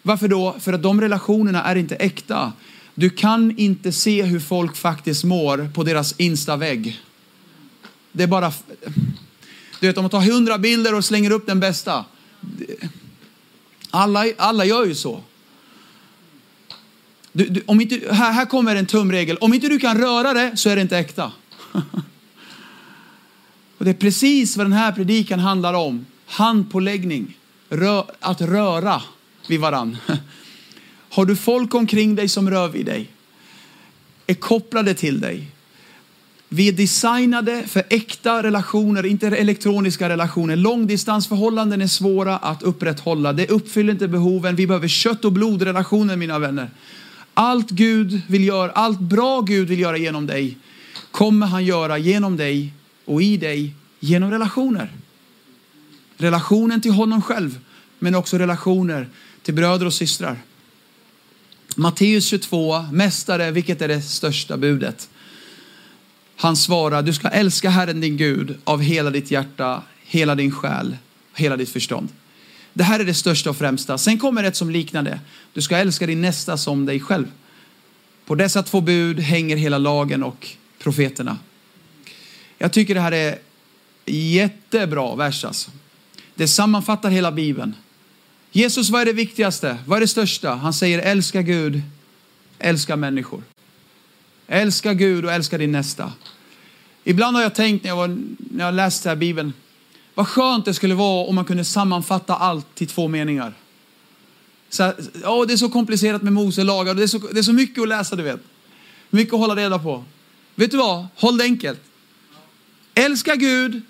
Varför 0.02 0.28
då? 0.28 0.56
För 0.60 0.72
att 0.72 0.82
de 0.82 1.00
relationerna 1.00 1.64
är 1.64 1.76
inte 1.76 1.94
äkta. 1.94 2.52
Du 2.94 3.10
kan 3.10 3.58
inte 3.58 3.92
se 3.92 4.22
hur 4.22 4.40
folk 4.40 4.76
faktiskt 4.76 5.24
mår 5.24 5.70
på 5.74 5.82
deras 5.82 6.14
instavägg. 6.18 7.00
Det 8.12 8.22
är 8.22 8.28
bara... 8.28 8.52
Du 9.80 9.86
vet, 9.86 9.98
om 9.98 10.02
man 10.02 10.10
tar 10.10 10.20
hundra 10.20 10.58
bilder 10.58 10.94
och 10.94 11.04
slänger 11.04 11.30
upp 11.30 11.46
den 11.46 11.60
bästa. 11.60 12.04
Alla, 13.90 14.24
alla 14.38 14.64
gör 14.64 14.84
ju 14.84 14.94
så. 14.94 15.22
Du, 17.32 17.44
du, 17.48 17.62
om 17.66 17.80
inte, 17.80 18.14
här, 18.14 18.32
här 18.32 18.46
kommer 18.46 18.76
en 18.76 18.86
tumregel. 18.86 19.36
Om 19.36 19.54
inte 19.54 19.68
du 19.68 19.78
kan 19.78 19.98
röra 19.98 20.34
det 20.34 20.56
så 20.56 20.68
är 20.68 20.76
det 20.76 20.82
inte 20.82 20.98
äkta. 20.98 21.32
Och 23.78 23.84
det 23.84 23.90
är 23.90 23.94
precis 23.94 24.56
vad 24.56 24.66
den 24.66 24.72
här 24.72 24.92
predikan 24.92 25.38
handlar 25.38 25.74
om. 25.74 26.06
Handpåläggning. 26.26 27.38
Rö, 27.68 28.02
att 28.20 28.40
röra 28.40 29.02
vid 29.48 29.60
varann. 29.60 29.96
Har 31.10 31.26
du 31.26 31.36
folk 31.36 31.74
omkring 31.74 32.14
dig 32.14 32.28
som 32.28 32.50
rör 32.50 32.68
vid 32.68 32.86
dig? 32.86 33.10
Är 34.26 34.34
kopplade 34.34 34.94
till 34.94 35.20
dig? 35.20 35.50
Vi 36.48 36.68
är 36.68 36.72
designade 36.72 37.62
för 37.66 37.82
äkta 37.90 38.42
relationer, 38.42 39.06
inte 39.06 39.26
elektroniska 39.26 40.08
relationer. 40.08 40.56
Långdistansförhållanden 40.56 41.82
är 41.82 41.86
svåra 41.86 42.36
att 42.36 42.62
upprätthålla. 42.62 43.32
Det 43.32 43.50
uppfyller 43.50 43.92
inte 43.92 44.08
behoven. 44.08 44.56
Vi 44.56 44.66
behöver 44.66 44.88
kött 44.88 45.24
och 45.24 45.32
blodrelationer 45.32 46.16
mina 46.16 46.38
vänner. 46.38 46.70
Allt 47.34 47.70
Gud 47.70 48.20
vill 48.28 48.44
göra, 48.44 48.70
allt 48.70 49.00
bra 49.00 49.40
Gud 49.40 49.68
vill 49.68 49.80
göra 49.80 49.96
genom 49.96 50.26
dig 50.26 50.58
kommer 51.16 51.46
han 51.46 51.64
göra 51.64 51.98
genom 51.98 52.36
dig 52.36 52.72
och 53.04 53.22
i 53.22 53.36
dig 53.36 53.74
genom 54.00 54.30
relationer. 54.30 54.92
Relationen 56.16 56.80
till 56.80 56.90
honom 56.90 57.22
själv, 57.22 57.58
men 57.98 58.14
också 58.14 58.38
relationer 58.38 59.08
till 59.42 59.54
bröder 59.54 59.86
och 59.86 59.94
systrar. 59.94 60.38
Matteus 61.76 62.26
22, 62.26 62.82
mästare, 62.92 63.50
vilket 63.50 63.82
är 63.82 63.88
det 63.88 64.02
största 64.02 64.56
budet? 64.56 65.08
Han 66.36 66.56
svarar, 66.56 67.02
du 67.02 67.12
ska 67.12 67.28
älska 67.28 67.70
Herren 67.70 68.00
din 68.00 68.16
Gud 68.16 68.58
av 68.64 68.80
hela 68.82 69.10
ditt 69.10 69.30
hjärta, 69.30 69.82
hela 70.04 70.34
din 70.34 70.52
själ, 70.52 70.96
hela 71.34 71.56
ditt 71.56 71.68
förstånd. 71.68 72.08
Det 72.72 72.84
här 72.84 73.00
är 73.00 73.04
det 73.04 73.14
största 73.14 73.50
och 73.50 73.56
främsta. 73.56 73.98
Sen 73.98 74.18
kommer 74.18 74.44
ett 74.44 74.56
som 74.56 74.70
liknar 74.70 75.02
det. 75.02 75.20
Du 75.52 75.62
ska 75.62 75.76
älska 75.76 76.06
din 76.06 76.20
nästa 76.20 76.56
som 76.56 76.86
dig 76.86 77.00
själv. 77.00 77.26
På 78.26 78.34
dessa 78.34 78.62
två 78.62 78.80
bud 78.80 79.20
hänger 79.20 79.56
hela 79.56 79.78
lagen 79.78 80.22
och 80.22 80.48
profeterna. 80.78 81.38
Jag 82.58 82.72
tycker 82.72 82.94
det 82.94 83.00
här 83.00 83.12
är 83.12 83.38
jättebra 84.06 85.14
vers 85.14 85.44
alltså. 85.44 85.70
Det 86.34 86.48
sammanfattar 86.48 87.10
hela 87.10 87.32
Bibeln. 87.32 87.74
Jesus, 88.52 88.90
vad 88.90 89.00
är 89.00 89.06
det 89.06 89.12
viktigaste? 89.12 89.78
Vad 89.86 89.96
är 89.96 90.00
det 90.00 90.08
största? 90.08 90.54
Han 90.54 90.72
säger 90.72 90.98
älska 90.98 91.42
Gud, 91.42 91.82
älska 92.58 92.96
människor. 92.96 93.42
Älska 94.48 94.94
Gud 94.94 95.24
och 95.24 95.32
älska 95.32 95.58
din 95.58 95.72
nästa. 95.72 96.12
Ibland 97.04 97.36
har 97.36 97.42
jag 97.42 97.54
tänkt 97.54 97.82
när 97.82 97.90
jag, 97.90 97.96
var, 97.96 98.18
när 98.38 98.64
jag 98.64 98.74
läste 98.74 99.08
här 99.08 99.16
Bibeln, 99.16 99.52
vad 100.14 100.28
skönt 100.28 100.64
det 100.64 100.74
skulle 100.74 100.94
vara 100.94 101.26
om 101.26 101.34
man 101.34 101.44
kunde 101.44 101.64
sammanfatta 101.64 102.36
allt 102.36 102.74
till 102.74 102.86
två 102.86 103.08
meningar. 103.08 103.54
Så 104.68 104.82
här, 104.82 104.94
oh, 105.24 105.46
det 105.46 105.52
är 105.52 105.56
så 105.56 105.68
komplicerat 105.68 106.22
med 106.22 106.32
Mose 106.32 106.64
lagar, 106.64 106.94
det 106.94 107.02
är, 107.02 107.06
så, 107.06 107.18
det 107.18 107.38
är 107.38 107.42
så 107.42 107.52
mycket 107.52 107.82
att 107.82 107.88
läsa 107.88 108.16
du 108.16 108.22
vet. 108.22 108.40
Mycket 109.10 109.34
att 109.34 109.40
hålla 109.40 109.56
reda 109.56 109.78
på. 109.78 110.04
Vet 110.54 110.70
du 110.70 110.76
vad? 110.76 111.06
Håll 111.16 111.38
det 111.38 111.44
enkelt. 111.44 111.80
Älska 112.94 113.36
Gud, 113.36 113.82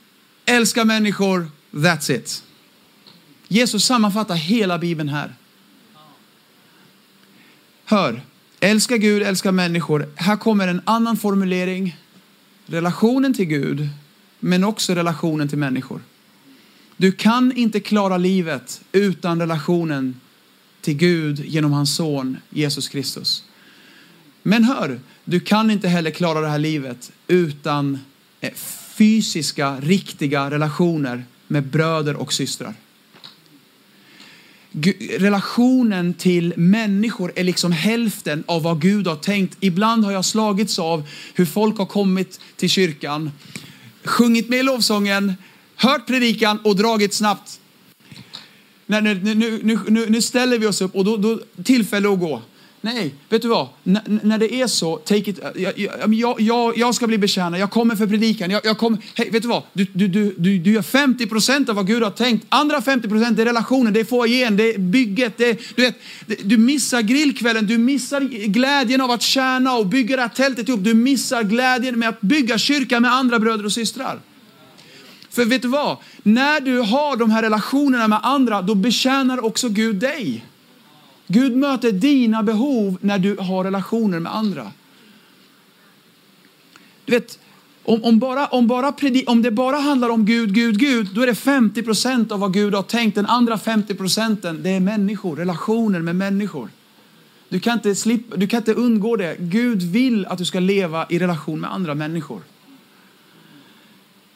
älska 0.44 0.84
människor, 0.84 1.50
that's 1.70 2.12
it. 2.12 2.42
Jesus 3.48 3.84
sammanfattar 3.84 4.34
hela 4.34 4.78
Bibeln 4.78 5.08
här. 5.08 5.34
Hör, 7.84 8.22
älska 8.60 8.96
Gud, 8.96 9.22
älska 9.22 9.52
människor. 9.52 10.08
Här 10.14 10.36
kommer 10.36 10.68
en 10.68 10.80
annan 10.84 11.16
formulering. 11.16 11.96
Relationen 12.66 13.34
till 13.34 13.44
Gud, 13.44 13.88
men 14.40 14.64
också 14.64 14.94
relationen 14.94 15.48
till 15.48 15.58
människor. 15.58 16.00
Du 16.96 17.12
kan 17.12 17.52
inte 17.56 17.80
klara 17.80 18.16
livet 18.16 18.80
utan 18.92 19.40
relationen 19.40 20.20
till 20.80 20.96
Gud 20.96 21.44
genom 21.44 21.72
hans 21.72 21.96
son 21.96 22.36
Jesus 22.50 22.88
Kristus. 22.88 23.44
Men 24.42 24.64
hör, 24.64 25.00
du 25.24 25.40
kan 25.40 25.70
inte 25.70 25.88
heller 25.88 26.10
klara 26.10 26.40
det 26.40 26.48
här 26.48 26.58
livet 26.58 27.12
utan 27.26 27.98
eh, 28.40 28.52
fysiska, 28.96 29.76
riktiga 29.80 30.50
relationer 30.50 31.24
med 31.48 31.66
bröder 31.66 32.16
och 32.16 32.32
systrar. 32.32 32.74
Relationen 35.18 36.14
till 36.14 36.54
människor 36.56 37.32
är 37.34 37.44
liksom 37.44 37.72
hälften 37.72 38.44
av 38.46 38.62
vad 38.62 38.80
Gud 38.80 39.06
har 39.06 39.16
tänkt. 39.16 39.56
Ibland 39.60 40.04
har 40.04 40.12
jag 40.12 40.24
slagits 40.24 40.78
av 40.78 41.08
hur 41.34 41.44
folk 41.44 41.78
har 41.78 41.86
kommit 41.86 42.40
till 42.56 42.70
kyrkan, 42.70 43.30
sjungit 44.04 44.48
med 44.48 44.58
i 44.58 44.62
lovsången, 44.62 45.34
hört 45.76 46.06
predikan 46.06 46.58
och 46.58 46.76
dragit 46.76 47.14
snabbt. 47.14 47.60
Nej, 48.86 49.02
nu, 49.02 49.34
nu, 49.34 49.60
nu, 49.88 50.06
nu, 50.08 50.22
ställer 50.22 50.58
vi 50.58 50.66
oss 50.66 50.80
upp 50.80 50.94
och 50.94 51.04
då, 51.04 51.16
då 51.16 51.40
tillfälle 51.64 52.12
att 52.12 52.20
gå. 52.20 52.42
Nej, 52.94 53.14
vet 53.28 53.42
du 53.42 53.48
vad? 53.48 53.68
N 53.84 54.20
när 54.22 54.38
det 54.38 54.54
är 54.54 54.66
så, 54.66 54.96
take 54.96 55.30
it, 55.30 55.38
jag, 55.56 55.78
jag, 56.14 56.40
jag, 56.40 56.78
jag 56.78 56.94
ska 56.94 57.06
bli 57.06 57.18
betjänad, 57.18 57.60
jag 57.60 57.70
kommer 57.70 57.96
för 57.96 58.06
predikan. 58.06 58.50
Jag, 58.50 58.60
jag 58.64 58.78
kommer, 58.78 58.98
hey, 59.14 59.30
vet 59.30 59.42
du 59.42 59.48
vad? 59.48 59.62
Du, 59.72 59.86
du, 59.92 60.08
du, 60.08 60.34
du, 60.38 60.58
du 60.58 60.72
gör 60.72 60.82
50% 60.82 61.70
av 61.70 61.76
vad 61.76 61.86
Gud 61.86 62.02
har 62.02 62.10
tänkt. 62.10 62.46
Andra 62.48 62.80
50% 62.80 63.40
är 63.40 63.44
relationen, 63.44 63.92
det 63.92 64.00
är 64.00 64.04
foajén, 64.04 64.56
det 64.56 64.74
är 64.74 64.78
bygget. 64.78 65.38
Det, 65.38 65.60
du, 65.76 65.82
vet, 65.82 65.94
du 66.42 66.58
missar 66.58 67.02
grillkvällen, 67.02 67.66
du 67.66 67.78
missar 67.78 68.20
glädjen 68.46 69.00
av 69.00 69.10
att 69.10 69.22
tjäna 69.22 69.76
och 69.76 69.86
bygga 69.86 70.16
det 70.16 70.22
här 70.22 70.28
tältet 70.28 70.68
ihop. 70.68 70.84
Du 70.84 70.94
missar 70.94 71.42
glädjen 71.42 71.98
med 71.98 72.08
att 72.08 72.20
bygga 72.20 72.58
kyrka 72.58 73.00
med 73.00 73.12
andra 73.12 73.38
bröder 73.38 73.64
och 73.64 73.72
systrar. 73.72 74.20
För 75.30 75.44
vet 75.44 75.62
du 75.62 75.68
vad? 75.68 75.96
När 76.22 76.60
du 76.60 76.78
har 76.78 77.16
de 77.16 77.30
här 77.30 77.42
relationerna 77.42 78.08
med 78.08 78.20
andra, 78.22 78.62
då 78.62 78.74
betjänar 78.74 79.44
också 79.44 79.68
Gud 79.68 79.96
dig. 79.96 80.44
Gud 81.26 81.56
möter 81.56 81.92
dina 81.92 82.42
behov 82.42 82.98
när 83.00 83.18
du 83.18 83.36
har 83.36 83.64
relationer 83.64 84.20
med 84.20 84.34
andra. 84.34 84.72
Du 87.04 87.12
vet, 87.12 87.38
om, 87.82 88.04
om, 88.04 88.18
bara, 88.18 88.46
om, 88.46 88.66
bara 88.66 88.94
om 89.26 89.42
det 89.42 89.50
bara 89.50 89.76
handlar 89.76 90.08
om 90.08 90.24
Gud, 90.24 90.54
Gud, 90.54 90.78
Gud, 90.78 91.08
då 91.14 91.22
är 91.22 91.26
det 91.26 91.34
50 91.34 91.82
procent 91.82 92.32
av 92.32 92.40
vad 92.40 92.52
Gud 92.52 92.74
har 92.74 92.82
tänkt. 92.82 93.14
Den 93.14 93.26
andra 93.26 93.58
50 93.58 93.94
procenten, 93.94 94.62
det 94.62 94.70
är 94.70 94.80
människor, 94.80 95.36
relationer 95.36 96.00
med 96.00 96.16
människor. 96.16 96.68
Du 97.48 97.60
kan, 97.60 97.72
inte 97.72 97.94
slippa, 97.94 98.36
du 98.36 98.46
kan 98.46 98.58
inte 98.58 98.72
undgå 98.74 99.16
det. 99.16 99.36
Gud 99.38 99.82
vill 99.82 100.26
att 100.26 100.38
du 100.38 100.44
ska 100.44 100.60
leva 100.60 101.06
i 101.08 101.18
relation 101.18 101.60
med 101.60 101.72
andra 101.72 101.94
människor. 101.94 102.40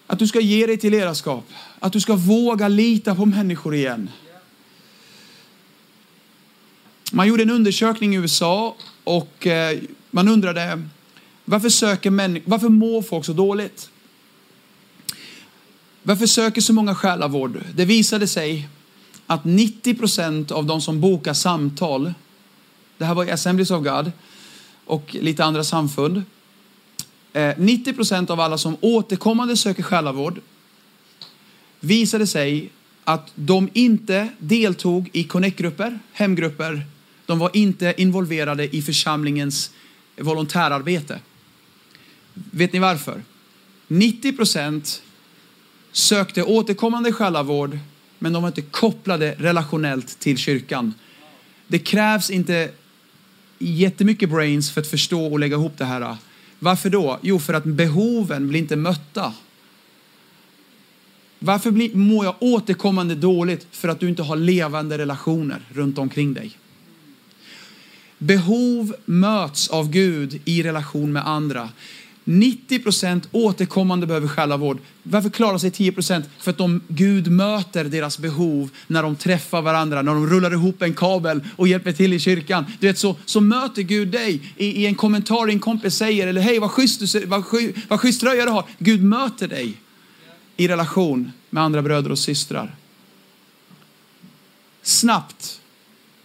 Att 0.07 0.19
du 0.19 0.27
ska 0.27 0.41
ge 0.41 0.67
dig 0.67 0.77
till 0.77 0.91
ledarskap. 0.91 1.49
Att 1.79 1.93
du 1.93 2.01
ska 2.01 2.17
våga 2.17 2.69
lita 2.69 3.15
på 3.15 3.27
människor 3.27 3.75
igen. 3.75 4.11
Man 7.13 7.29
gjorde 7.29 7.43
en 7.43 7.51
undersökning 7.51 8.15
i 8.15 8.19
USA 8.19 8.77
och 9.05 9.47
eh, 9.47 9.79
man 10.11 10.29
undrade 10.29 10.83
varför, 11.45 11.69
söker 11.69 12.11
män, 12.11 12.41
varför 12.45 12.69
mår 12.69 13.03
folk 13.03 13.25
så 13.25 13.33
dåligt? 13.33 13.91
Varför 16.03 16.27
söker 16.27 16.61
så 16.61 16.73
många 16.73 16.95
själavård? 16.95 17.61
Det 17.75 17.85
visade 17.85 18.27
sig 18.27 18.69
att 19.27 19.45
90 19.45 19.95
procent 19.95 20.51
av 20.51 20.67
de 20.67 20.81
som 20.81 21.01
bokar 21.01 21.35
samtal, 21.35 22.13
det 22.99 23.05
här 23.05 23.15
var 23.15 23.25
i 23.25 23.31
Assemblies 23.31 23.71
of 23.71 23.85
God 23.85 24.13
och 24.85 25.17
lite 25.21 25.45
andra 25.45 25.65
samfund, 25.65 26.23
90 27.57 27.91
eh, 27.91 27.97
procent 27.97 28.31
av 28.31 28.41
alla 28.41 28.59
som 28.59 28.77
återkommande 28.81 29.57
söker 29.57 29.83
själavård 29.83 30.41
visade 31.81 32.27
sig 32.27 32.71
att 33.05 33.33
de 33.35 33.69
inte 33.73 34.29
deltog 34.39 35.11
i 35.13 35.25
connect-grupper, 35.25 35.99
hemgrupper 36.13 36.87
de 37.31 37.39
var 37.39 37.51
inte 37.53 37.95
involverade 37.97 38.77
i 38.77 38.83
församlingens 38.83 39.71
volontärarbete. 40.21 41.21
Vet 42.35 42.73
ni 42.73 42.79
varför? 42.79 43.23
90 43.89 44.33
procent 44.33 45.03
sökte 45.93 46.43
återkommande 46.43 47.13
själavård, 47.13 47.79
men 48.19 48.33
de 48.33 48.43
var 48.43 48.49
inte 48.49 48.63
kopplade 48.63 49.35
relationellt 49.39 50.19
till 50.19 50.39
kyrkan. 50.39 50.95
Det 51.67 51.79
krävs 51.79 52.31
inte 52.31 52.71
jättemycket 53.59 54.31
brains 54.31 54.71
för 54.71 54.81
att 54.81 54.87
förstå 54.87 55.27
och 55.27 55.41
lägga 55.41 55.57
ihop 55.57 55.79
det 55.79 55.85
här. 55.85 56.17
Varför 56.59 56.91
då? 56.91 57.19
Jo, 57.23 57.39
för 57.39 57.55
att 57.55 57.65
behoven 57.65 58.49
blir 58.49 58.61
inte 58.61 58.77
mötta. 58.77 59.33
Varför 61.39 61.97
mår 61.97 62.25
jag 62.25 62.35
återkommande 62.41 63.15
dåligt? 63.15 63.67
För 63.71 63.89
att 63.89 64.01
du 64.01 64.09
inte 64.09 64.23
har 64.23 64.37
levande 64.37 64.99
relationer 64.99 65.61
runt 65.73 65.99
omkring 65.99 66.35
dig. 66.35 66.57
Behov 68.23 68.95
möts 69.05 69.69
av 69.69 69.91
Gud 69.91 70.41
i 70.45 70.63
relation 70.63 71.13
med 71.13 71.29
andra. 71.29 71.69
90% 72.25 73.23
återkommande 73.33 74.07
behöver 74.07 74.29
själavård. 74.29 74.79
Varför 75.03 75.31
klarar 75.31 75.59
sig 75.59 75.71
10% 75.71 76.23
För 76.39 76.51
att 76.51 76.59
de, 76.59 76.81
Gud 76.89 77.31
möter 77.31 77.85
deras 77.85 78.19
behov 78.19 78.71
när 78.87 79.03
de 79.03 79.17
träffar 79.17 79.63
varandra, 79.63 80.03
när 80.03 80.15
de 80.15 80.27
rullar 80.27 80.53
ihop 80.53 80.83
en 80.83 80.95
kabel 80.95 81.41
och 81.57 81.69
hjälper 81.69 81.93
till 81.93 82.13
i 82.13 82.19
kyrkan. 82.19 82.65
Du 82.81 82.87
vet, 82.87 82.99
så, 82.99 83.17
så 83.25 83.41
möter 83.41 83.83
Gud 83.83 84.09
dig 84.09 84.55
i, 84.57 84.67
i 84.67 84.87
en 84.87 84.95
kommentar 84.95 85.49
en 85.49 85.59
kompis 85.59 85.95
säger, 85.95 86.27
eller 86.27 86.41
hej 86.41 86.59
vad 86.59 86.71
schysst, 86.71 87.13
du, 87.13 87.27
vad, 87.27 87.45
vad 87.89 88.01
schysst 88.01 88.21
tröja 88.21 88.45
du 88.45 88.51
har. 88.51 88.65
Gud 88.79 89.03
möter 89.03 89.49
dig 89.49 89.75
i 90.57 90.69
relation 90.69 91.33
med 91.51 91.63
andra 91.63 91.83
bröder 91.83 92.13
och 92.13 92.19
systrar. 92.19 92.75
Snabbt, 94.83 95.61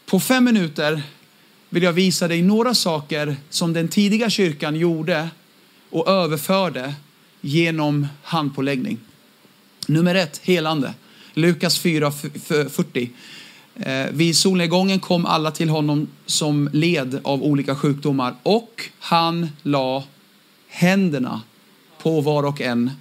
på 0.06 0.20
fem 0.20 0.44
minuter 0.44 1.04
vill 1.76 1.84
jag 1.84 1.94
visa 1.94 2.28
dig 2.28 2.42
några 2.42 2.74
saker 2.74 3.36
som 3.50 3.74
den 3.74 3.88
tidiga 3.88 4.30
kyrkan 4.30 4.76
gjorde 4.76 5.30
och 5.90 6.08
överförde 6.08 6.94
genom 7.42 8.08
handpåläggning. 8.24 8.98
Nummer 9.88 10.16
ett, 10.16 10.40
helande. 10.44 10.94
Lukas 11.34 11.84
4.40. 11.84 13.10
Eh, 13.76 14.14
vid 14.14 14.38
solnedgången 14.38 15.00
kom 15.00 15.26
alla 15.26 15.52
till 15.52 15.70
honom 15.70 16.08
som 16.26 16.70
led 16.74 17.20
av 17.24 17.44
olika 17.44 17.76
sjukdomar 17.76 18.36
och 18.44 18.90
han 19.00 19.50
la 19.64 20.04
händerna 20.68 21.42
på 22.02 22.22
var 22.22 22.44
och 22.44 22.62
en 22.62 22.92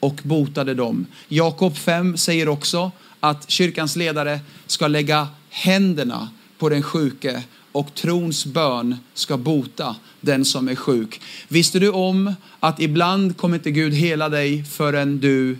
och 0.00 0.20
botade 0.22 0.74
dem. 0.74 1.06
Jakob 1.28 1.76
5 1.76 2.16
säger 2.16 2.48
också 2.48 2.92
att 3.20 3.50
kyrkans 3.50 3.96
ledare 3.96 4.40
ska 4.66 4.88
lägga 4.88 5.28
händerna 5.50 6.28
på 6.58 6.68
den 6.68 6.82
sjuke 6.82 7.42
och 7.74 7.94
trons 7.94 8.46
bön 8.46 8.96
ska 9.14 9.36
bota 9.36 9.96
den 10.20 10.44
som 10.44 10.68
är 10.68 10.74
sjuk. 10.74 11.20
Visste 11.48 11.78
du 11.78 11.90
om 11.90 12.34
att 12.60 12.80
ibland 12.80 13.36
kommer 13.36 13.56
inte 13.56 13.70
Gud 13.70 13.94
hela 13.94 14.28
dig 14.28 14.64
förrän 14.64 15.20
du 15.20 15.56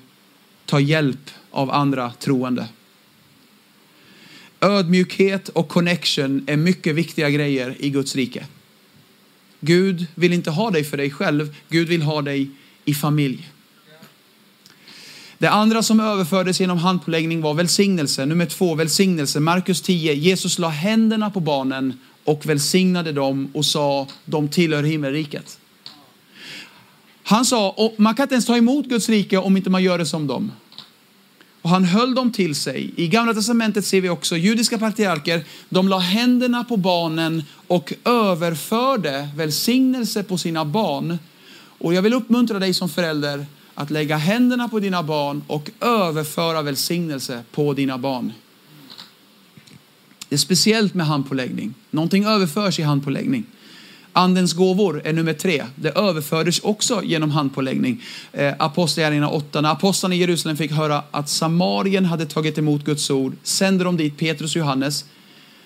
tar 0.67 0.79
hjälp 0.79 1.31
av 1.51 1.71
andra 1.71 2.13
troende? 2.13 2.69
Ödmjukhet 4.61 5.49
och 5.49 5.69
connection 5.69 6.45
är 6.47 6.57
mycket 6.57 6.95
viktiga 6.95 7.31
grejer 7.31 7.77
i 7.79 7.91
Guds 7.91 8.17
rike. 8.17 8.47
Gud 9.61 10.07
vill 10.15 10.33
inte 10.33 10.51
ha 10.51 10.71
dig 10.71 10.85
för 10.85 10.97
dig 10.97 11.11
själv. 11.11 11.57
Gud 11.69 11.89
vill 11.89 12.03
ha 12.03 12.23
dig 12.23 12.51
i 12.85 12.95
familj. 12.95 13.51
Det 15.45 15.51
andra 15.51 15.83
som 15.83 16.01
överfördes 16.01 16.61
genom 16.61 16.79
handpåläggning 16.79 17.41
var 17.41 17.55
välsignelse. 17.55 18.27
Nummer 18.27 18.47
två, 18.47 18.75
välsignelse. 18.75 19.41
Markus 19.41 19.81
10. 19.83 20.13
Jesus 20.13 20.59
la 20.59 20.69
händerna 20.69 21.31
på 21.31 21.41
barnen 21.41 21.99
och 22.25 22.47
välsignade 22.47 23.13
dem 23.13 23.51
och 23.55 23.65
sa, 23.65 24.07
de 24.25 24.49
tillhör 24.49 24.83
himmelriket. 24.83 25.59
Han 27.23 27.45
sa, 27.45 27.93
man 27.97 28.15
kan 28.15 28.23
inte 28.23 28.35
ens 28.35 28.47
ta 28.47 28.57
emot 28.57 28.87
Guds 28.87 29.09
rike 29.09 29.39
om 29.39 29.57
inte 29.57 29.71
man 29.71 29.83
gör 29.83 29.99
det 29.99 30.07
som 30.07 30.27
dem. 30.27 30.53
Och 31.63 31.71
han 31.71 31.85
höll 31.85 32.15
dem 32.15 32.33
till 32.33 32.55
sig. 32.55 32.91
I 32.97 33.09
Gamla 33.09 33.35
Testamentet 33.35 33.87
ser 33.87 34.01
vi 34.01 34.09
också 34.09 34.37
judiska 34.37 34.79
patriarker, 34.79 35.45
de 35.69 35.89
la 35.89 35.99
händerna 35.99 36.65
på 36.65 36.77
barnen 36.77 37.43
och 37.67 37.93
överförde 38.05 39.29
välsignelse 39.37 40.23
på 40.23 40.39
sina 40.39 40.65
barn. 40.65 41.19
Och 41.79 41.95
jag 41.95 42.03
vill 42.03 42.15
uppmuntra 42.15 42.59
dig 42.59 42.75
som 42.75 42.89
förälder 42.89 43.47
att 43.75 43.91
lägga 43.91 44.17
händerna 44.17 44.69
på 44.69 44.81
dina 44.81 45.03
barn 45.03 45.43
och 45.47 45.71
överföra 45.81 46.63
välsignelse 46.63 47.43
på 47.53 47.73
dina 47.75 47.99
barn. 47.99 48.33
Det 50.29 50.35
är 50.35 50.39
speciellt 50.39 50.95
med 50.95 51.07
handpåläggning. 51.07 51.75
Någonting 51.91 52.25
överförs 52.25 52.79
i 52.79 52.83
handpåläggning. 52.83 53.45
Andens 54.17 54.53
gåvor 54.53 55.03
är 55.05 55.13
nummer 55.13 55.33
tre. 55.33 55.65
Det 55.77 55.97
överfördes 55.99 56.61
också 56.61 57.03
genom 57.05 57.31
handpåläggning. 57.31 58.03
Eh, 58.33 58.55
Apostlagärningarna 58.59 59.29
8. 59.29 59.61
När 59.61 59.73
apostlarna 59.73 60.15
i 60.15 60.19
Jerusalem 60.19 60.57
fick 60.57 60.73
höra 60.73 61.03
att 61.11 61.29
Samarien 61.29 62.05
hade 62.05 62.27
tagit 62.27 62.59
emot 62.59 62.85
Guds 62.85 63.11
ord 63.11 63.37
sände 63.43 63.85
de 63.85 63.97
dit 63.97 64.19
Petrus 64.19 64.57
och 64.57 64.61
Johannes. 64.61 65.05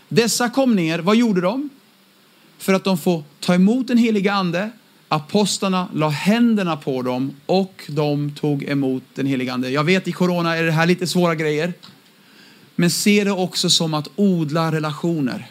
Dessa 0.08 0.50
kom 0.50 0.76
ner, 0.76 0.98
vad 0.98 1.16
gjorde 1.16 1.40
de? 1.40 1.68
För 2.58 2.74
att 2.74 2.84
de 2.84 2.98
får 2.98 3.24
ta 3.40 3.54
emot 3.54 3.88
den 3.88 3.98
heliga 3.98 4.32
ande. 4.32 4.70
Apostlarna 5.08 5.88
la 5.94 6.08
händerna 6.08 6.76
på 6.76 7.02
dem 7.02 7.36
och 7.46 7.84
de 7.88 8.30
tog 8.30 8.64
emot 8.64 9.02
den 9.14 9.26
heliga 9.26 9.52
ande. 9.52 9.70
Jag 9.70 9.84
vet 9.84 10.08
i 10.08 10.12
corona 10.12 10.56
är 10.56 10.62
det 10.62 10.72
här 10.72 10.86
lite 10.86 11.06
svåra 11.06 11.34
grejer. 11.34 11.72
Men 12.74 12.90
se 12.90 13.24
det 13.24 13.30
också 13.30 13.70
som 13.70 13.94
att 13.94 14.08
odla 14.16 14.72
relationer. 14.72 15.46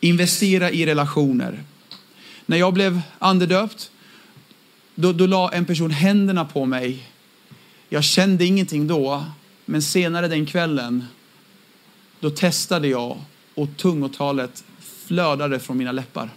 Investera 0.00 0.70
i 0.70 0.86
relationer. 0.86 1.64
När 2.46 2.56
jag 2.56 2.74
blev 2.74 3.00
andedöpt, 3.18 3.90
då, 4.94 5.12
då 5.12 5.26
la 5.26 5.52
en 5.52 5.64
person 5.64 5.90
händerna 5.90 6.44
på 6.44 6.64
mig. 6.64 7.08
Jag 7.88 8.04
kände 8.04 8.44
ingenting 8.44 8.86
då, 8.86 9.24
men 9.64 9.82
senare 9.82 10.28
den 10.28 10.46
kvällen, 10.46 11.04
då 12.20 12.30
testade 12.30 12.88
jag 12.88 13.18
och 13.54 13.68
tungotalet 13.76 14.64
flödade 15.06 15.58
från 15.58 15.78
mina 15.78 15.92
läppar. 15.92 16.30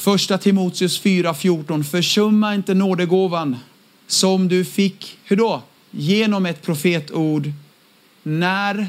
Första 0.00 0.38
Timoteus 0.38 1.02
4.14. 1.02 1.82
Försumma 1.82 2.54
inte 2.54 2.74
nådegåvan 2.74 3.56
som 4.06 4.48
du 4.48 4.64
fick, 4.64 5.18
hur 5.24 5.36
då? 5.36 5.62
Genom 5.90 6.46
ett 6.46 6.62
profetord 6.62 7.52
när 8.22 8.88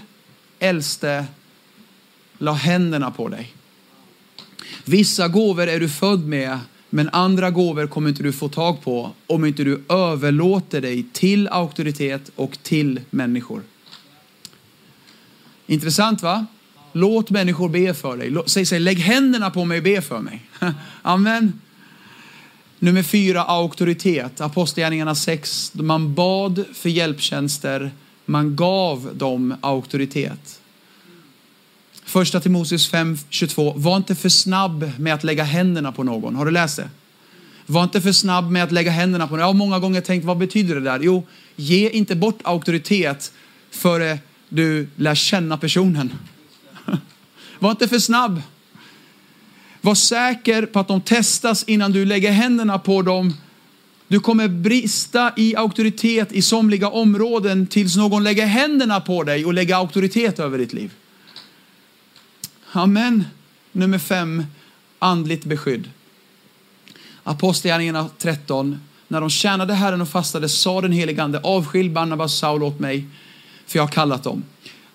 äldste 0.60 1.26
la 2.38 2.52
händerna 2.52 3.12
på 3.12 3.28
dig. 3.28 3.54
Vissa 4.86 5.28
gåvor 5.28 5.68
är 5.68 5.80
du 5.80 5.90
född 5.90 6.28
med, 6.28 6.60
men 6.90 7.10
andra 7.10 7.52
gåvor 7.52 7.88
kommer 7.88 8.10
inte 8.10 8.24
du 8.24 8.34
få 8.34 8.50
tag 8.50 8.82
på 8.82 9.12
om 9.28 9.46
inte 9.46 9.64
du 9.64 9.84
överlåter 9.90 10.82
dig 10.82 11.06
till 11.14 11.48
auktoritet 11.48 12.32
och 12.36 12.58
till 12.64 13.00
människor. 13.10 13.62
Intressant 15.68 16.22
va? 16.22 16.46
Låt 16.94 17.30
människor 17.30 17.70
be 17.70 17.94
för 17.94 18.18
dig. 18.18 18.36
Säg, 18.46 18.66
säg 18.66 18.80
lägg 18.80 19.00
händerna 19.00 19.50
på 19.50 19.66
mig 19.66 19.78
och 19.78 19.84
be 19.84 20.02
för 20.02 20.20
mig. 20.20 20.46
Amen. 21.02 21.62
Nummer 22.80 23.04
fyra, 23.04 23.44
auktoritet. 23.44 24.42
Apostlagärningarna 24.42 25.16
6. 25.16 25.72
Man 25.74 26.14
bad 26.14 26.66
för 26.74 26.90
hjälptjänster, 26.90 27.92
man 28.26 28.56
gav 28.56 29.10
dem 29.14 29.56
auktoritet. 29.62 30.60
Första 32.06 32.40
Timoteus 32.40 32.92
5.22. 32.92 33.74
Var 33.76 33.98
inte 33.98 34.16
för 34.16 34.30
snabb 34.30 34.92
med 34.98 35.14
att 35.14 35.24
lägga 35.24 35.44
händerna 35.44 35.92
på 35.92 36.04
någon. 36.04 36.36
Har 36.36 36.46
du 36.46 36.52
läst 36.52 36.78
det? 36.78 36.90
Var 37.66 37.84
inte 37.84 38.02
för 38.02 38.12
snabb 38.12 38.52
med 38.52 38.64
att 38.64 38.72
lägga 38.72 38.92
händerna 38.92 39.28
på 39.28 39.32
någon. 39.32 39.40
Jag 39.40 39.48
har 39.48 39.54
många 39.54 39.80
gånger 39.80 40.02
tänkt, 40.02 40.26
vad 40.26 40.38
betyder 40.38 40.76
det 40.76 40.82
där? 40.82 41.00
Jo, 41.04 41.28
ge 41.56 41.90
inte 41.90 42.16
bort 42.16 42.40
auktoritet 42.44 43.32
före 43.72 44.20
du 44.50 44.88
lär 44.96 45.16
känna 45.16 45.58
personen. 45.58 46.14
Var 47.60 47.72
inte 47.72 47.88
för 47.88 48.00
snabb. 48.00 48.42
Var 49.82 49.96
säker 49.96 50.66
på 50.66 50.80
att 50.80 50.88
de 50.88 51.02
testas 51.02 51.64
innan 51.64 51.92
du 51.92 52.06
lägger 52.06 52.32
händerna 52.32 52.80
på 52.80 53.02
dem. 53.02 53.34
Du 54.08 54.20
kommer 54.20 54.48
brista 54.48 55.34
i 55.38 55.56
auktoritet 55.56 56.32
i 56.32 56.42
somliga 56.42 56.90
områden 56.90 57.68
tills 57.68 57.96
någon 57.96 58.24
lägger 58.24 58.46
händerna 58.46 59.02
på 59.02 59.24
dig 59.24 59.46
och 59.46 59.54
lägger 59.54 59.76
auktoritet 59.76 60.40
över 60.40 60.58
ditt 60.58 60.74
liv. 60.74 60.92
Amen. 62.72 63.26
Nummer 63.72 64.00
fem, 64.00 64.46
andligt 65.00 65.46
beskydd. 65.46 65.90
Apostlagärningarna 67.24 68.10
13. 68.18 68.80
När 69.08 69.22
de 69.22 69.30
tjänade 69.30 69.74
Herren 69.74 70.02
och 70.02 70.10
fastade 70.10 70.50
sa 70.50 70.82
den 70.82 70.92
helige 70.92 71.24
Ande, 71.24 71.40
avskilj 71.40 71.90
Barnabas 71.90 72.34
och 72.34 72.38
Saul 72.38 72.64
åt 72.64 72.80
mig, 72.80 73.06
för 73.68 73.80
jag 73.80 73.84
har 73.84 73.92
kallat 73.92 74.24
dem. 74.24 74.44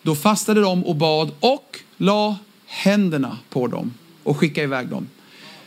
Då 0.07 0.15
fastade 0.15 0.61
de 0.61 0.85
och 0.85 0.97
bad 0.97 1.31
och 1.41 1.79
la 1.97 2.37
händerna 2.67 3.39
på 3.51 3.67
dem 3.67 3.95
och 4.23 4.37
skickade 4.37 4.65
iväg 4.65 4.89
dem. 4.89 5.09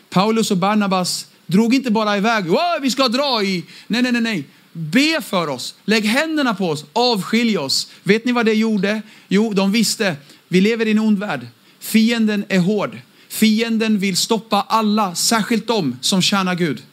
Paulus 0.09 0.51
och 0.51 0.57
Barnabas 0.57 1.27
drog 1.45 1.75
inte 1.75 1.91
bara 1.91 2.17
iväg, 2.17 2.45
vi 2.81 2.91
ska 2.91 3.07
dra 3.07 3.43
i, 3.43 3.63
nej, 3.87 4.01
nej, 4.01 4.11
nej, 4.11 4.21
nej. 4.21 4.43
Be 4.71 5.21
för 5.21 5.47
oss, 5.47 5.75
lägg 5.85 6.05
händerna 6.05 6.53
på 6.53 6.69
oss, 6.69 6.85
avskilj 6.93 7.57
oss. 7.57 7.91
Vet 8.03 8.25
ni 8.25 8.31
vad 8.31 8.45
det 8.45 8.53
gjorde? 8.53 9.01
Jo, 9.27 9.53
de 9.53 9.71
visste, 9.71 10.15
vi 10.47 10.61
lever 10.61 10.85
i 10.85 10.91
en 10.91 10.99
ond 10.99 11.19
värld. 11.19 11.47
Fienden 11.79 12.45
är 12.49 12.59
hård. 12.59 12.97
Fienden 13.29 13.99
vill 13.99 14.17
stoppa 14.17 14.65
alla, 14.69 15.15
särskilt 15.15 15.67
de 15.67 15.97
som 16.01 16.21
tjänar 16.21 16.55
Gud. 16.55 16.83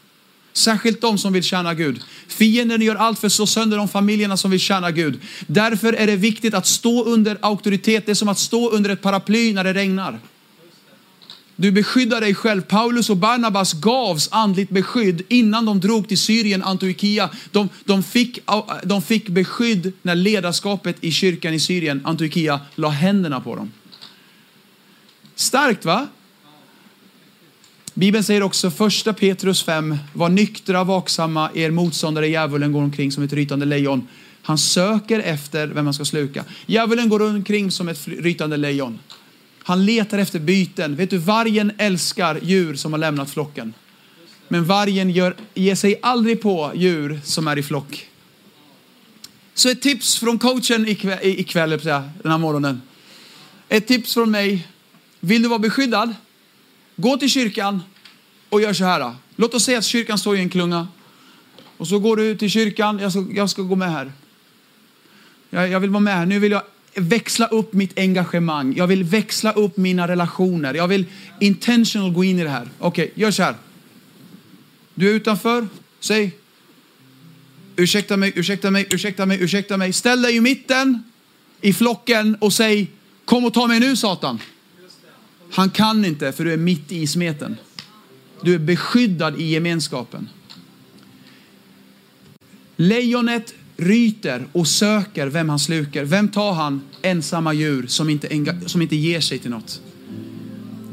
Särskilt 0.56 1.00
de 1.00 1.18
som 1.18 1.32
vill 1.32 1.42
tjäna 1.42 1.74
Gud. 1.74 2.00
Fienden 2.28 2.82
gör 2.82 2.94
allt 2.94 3.18
för 3.18 3.26
att 3.26 3.32
slå 3.32 3.46
sönder 3.46 3.76
de 3.76 3.88
familjerna 3.88 4.36
som 4.36 4.50
vill 4.50 4.60
tjäna 4.60 4.90
Gud. 4.90 5.20
Därför 5.46 5.92
är 5.92 6.06
det 6.06 6.16
viktigt 6.16 6.54
att 6.54 6.66
stå 6.66 7.04
under 7.04 7.38
auktoritet. 7.40 8.06
Det 8.06 8.12
är 8.12 8.14
som 8.14 8.28
att 8.28 8.38
stå 8.38 8.70
under 8.70 8.90
ett 8.90 9.02
paraply 9.02 9.52
när 9.52 9.64
det 9.64 9.72
regnar. 9.72 10.18
Du 11.56 11.72
beskyddar 11.72 12.20
dig 12.20 12.34
själv. 12.34 12.62
Paulus 12.62 13.10
och 13.10 13.16
Barnabas 13.16 13.72
gavs 13.72 14.28
andligt 14.32 14.70
beskydd 14.70 15.22
innan 15.28 15.66
de 15.66 15.80
drog 15.80 16.08
till 16.08 16.18
Syrien, 16.18 16.62
Antiochia. 16.62 17.30
De, 17.50 17.68
de, 17.84 18.02
fick, 18.02 18.38
de 18.84 19.02
fick 19.02 19.28
beskydd 19.28 19.92
när 20.02 20.14
ledarskapet 20.14 20.96
i 21.00 21.10
kyrkan 21.10 21.54
i 21.54 21.60
Syrien, 21.60 22.00
Antiochia, 22.04 22.60
la 22.74 22.88
händerna 22.88 23.40
på 23.40 23.56
dem. 23.56 23.72
Starkt 25.34 25.84
va? 25.84 26.06
Bibeln 27.98 28.24
säger 28.24 28.42
också 28.42 28.70
första 28.70 29.12
Petrus 29.12 29.62
5, 29.62 29.96
var 30.12 30.28
nyktra, 30.28 30.84
vaksamma, 30.84 31.50
er 31.54 31.70
motståndare 31.70 32.28
djävulen 32.28 32.72
går 32.72 32.82
omkring 32.82 33.12
som 33.12 33.22
ett 33.22 33.32
rytande 33.32 33.66
lejon. 33.66 34.08
Han 34.42 34.58
söker 34.58 35.20
efter 35.20 35.66
vem 35.66 35.84
man 35.84 35.94
ska 35.94 36.04
sluka. 36.04 36.44
Djävulen 36.66 37.08
går 37.08 37.22
omkring 37.22 37.70
som 37.70 37.88
ett 37.88 38.08
rytande 38.08 38.56
lejon. 38.56 38.98
Han 39.62 39.84
letar 39.84 40.18
efter 40.18 40.38
byten. 40.38 40.96
Vet 40.96 41.10
du, 41.10 41.18
vargen 41.18 41.72
älskar 41.78 42.38
djur 42.42 42.74
som 42.74 42.92
har 42.92 42.98
lämnat 42.98 43.30
flocken. 43.30 43.74
Men 44.48 44.64
vargen 44.64 45.10
gör, 45.10 45.36
ger 45.54 45.74
sig 45.74 45.98
aldrig 46.02 46.42
på 46.42 46.72
djur 46.74 47.20
som 47.24 47.48
är 47.48 47.58
i 47.58 47.62
flock. 47.62 48.06
Så 49.54 49.68
ett 49.68 49.82
tips 49.82 50.18
från 50.18 50.38
coachen 50.38 50.88
ikväll, 50.88 51.18
ikväll 51.22 51.70
den 51.70 52.30
här 52.30 52.38
morgonen. 52.38 52.82
Ett 53.68 53.86
tips 53.86 54.14
från 54.14 54.30
mig. 54.30 54.68
Vill 55.20 55.42
du 55.42 55.48
vara 55.48 55.58
beskyddad? 55.58 56.14
Gå 56.96 57.16
till 57.16 57.30
kyrkan 57.30 57.82
och 58.48 58.60
gör 58.60 58.72
så 58.72 58.84
här. 58.84 59.14
Låt 59.36 59.54
oss 59.54 59.64
säga 59.64 59.78
att 59.78 59.84
kyrkan 59.84 60.18
står 60.18 60.36
i 60.36 60.40
en 60.40 60.48
klunga. 60.48 60.88
Och 61.76 61.88
så 61.88 61.98
går 61.98 62.16
du 62.16 62.36
till 62.36 62.50
kyrkan. 62.50 62.98
Jag 62.98 63.12
ska, 63.12 63.26
jag 63.34 63.50
ska 63.50 63.62
gå 63.62 63.76
med 63.76 63.92
här. 63.92 64.12
Jag, 65.50 65.68
jag 65.68 65.80
vill 65.80 65.90
vara 65.90 66.00
med 66.00 66.14
här. 66.14 66.26
Nu 66.26 66.38
vill 66.38 66.52
jag 66.52 66.62
växla 66.94 67.46
upp 67.46 67.72
mitt 67.72 67.98
engagemang. 67.98 68.74
Jag 68.76 68.86
vill 68.86 69.04
växla 69.04 69.52
upp 69.52 69.76
mina 69.76 70.08
relationer. 70.08 70.74
Jag 70.74 70.88
vill 70.88 71.04
intentional 71.40 72.12
gå 72.12 72.24
in 72.24 72.38
i 72.38 72.42
det 72.42 72.50
här. 72.50 72.68
Okej, 72.78 73.04
okay, 73.04 73.22
gör 73.22 73.30
så 73.30 73.42
här. 73.42 73.54
Du 74.94 75.10
är 75.10 75.14
utanför. 75.14 75.68
Säg. 76.00 76.32
Ursäkta 77.76 78.16
mig, 78.16 78.32
ursäkta 78.36 78.70
mig, 78.70 78.86
ursäkta 78.90 79.26
mig, 79.26 79.42
ursäkta 79.42 79.76
mig. 79.76 79.92
Ställ 79.92 80.22
dig 80.22 80.36
i 80.36 80.40
mitten 80.40 81.02
i 81.60 81.72
flocken 81.72 82.36
och 82.40 82.52
säg 82.52 82.90
kom 83.24 83.44
och 83.44 83.54
ta 83.54 83.66
mig 83.66 83.80
nu 83.80 83.96
Satan. 83.96 84.38
Han 85.56 85.70
kan 85.70 86.04
inte 86.04 86.32
för 86.32 86.44
du 86.44 86.52
är 86.52 86.56
mitt 86.56 86.92
i 86.92 87.06
smeten. 87.06 87.56
Du 88.42 88.54
är 88.54 88.58
beskyddad 88.58 89.40
i 89.40 89.44
gemenskapen. 89.44 90.28
Lejonet 92.76 93.54
ryter 93.76 94.46
och 94.52 94.68
söker 94.68 95.26
vem 95.26 95.48
han 95.48 95.58
slukar. 95.58 96.04
Vem 96.04 96.28
tar 96.28 96.52
han? 96.52 96.80
Ensamma 97.02 97.52
djur 97.52 97.86
som 97.86 98.10
inte, 98.10 98.54
som 98.66 98.82
inte 98.82 98.96
ger 98.96 99.20
sig 99.20 99.38
till 99.38 99.50
något. 99.50 99.80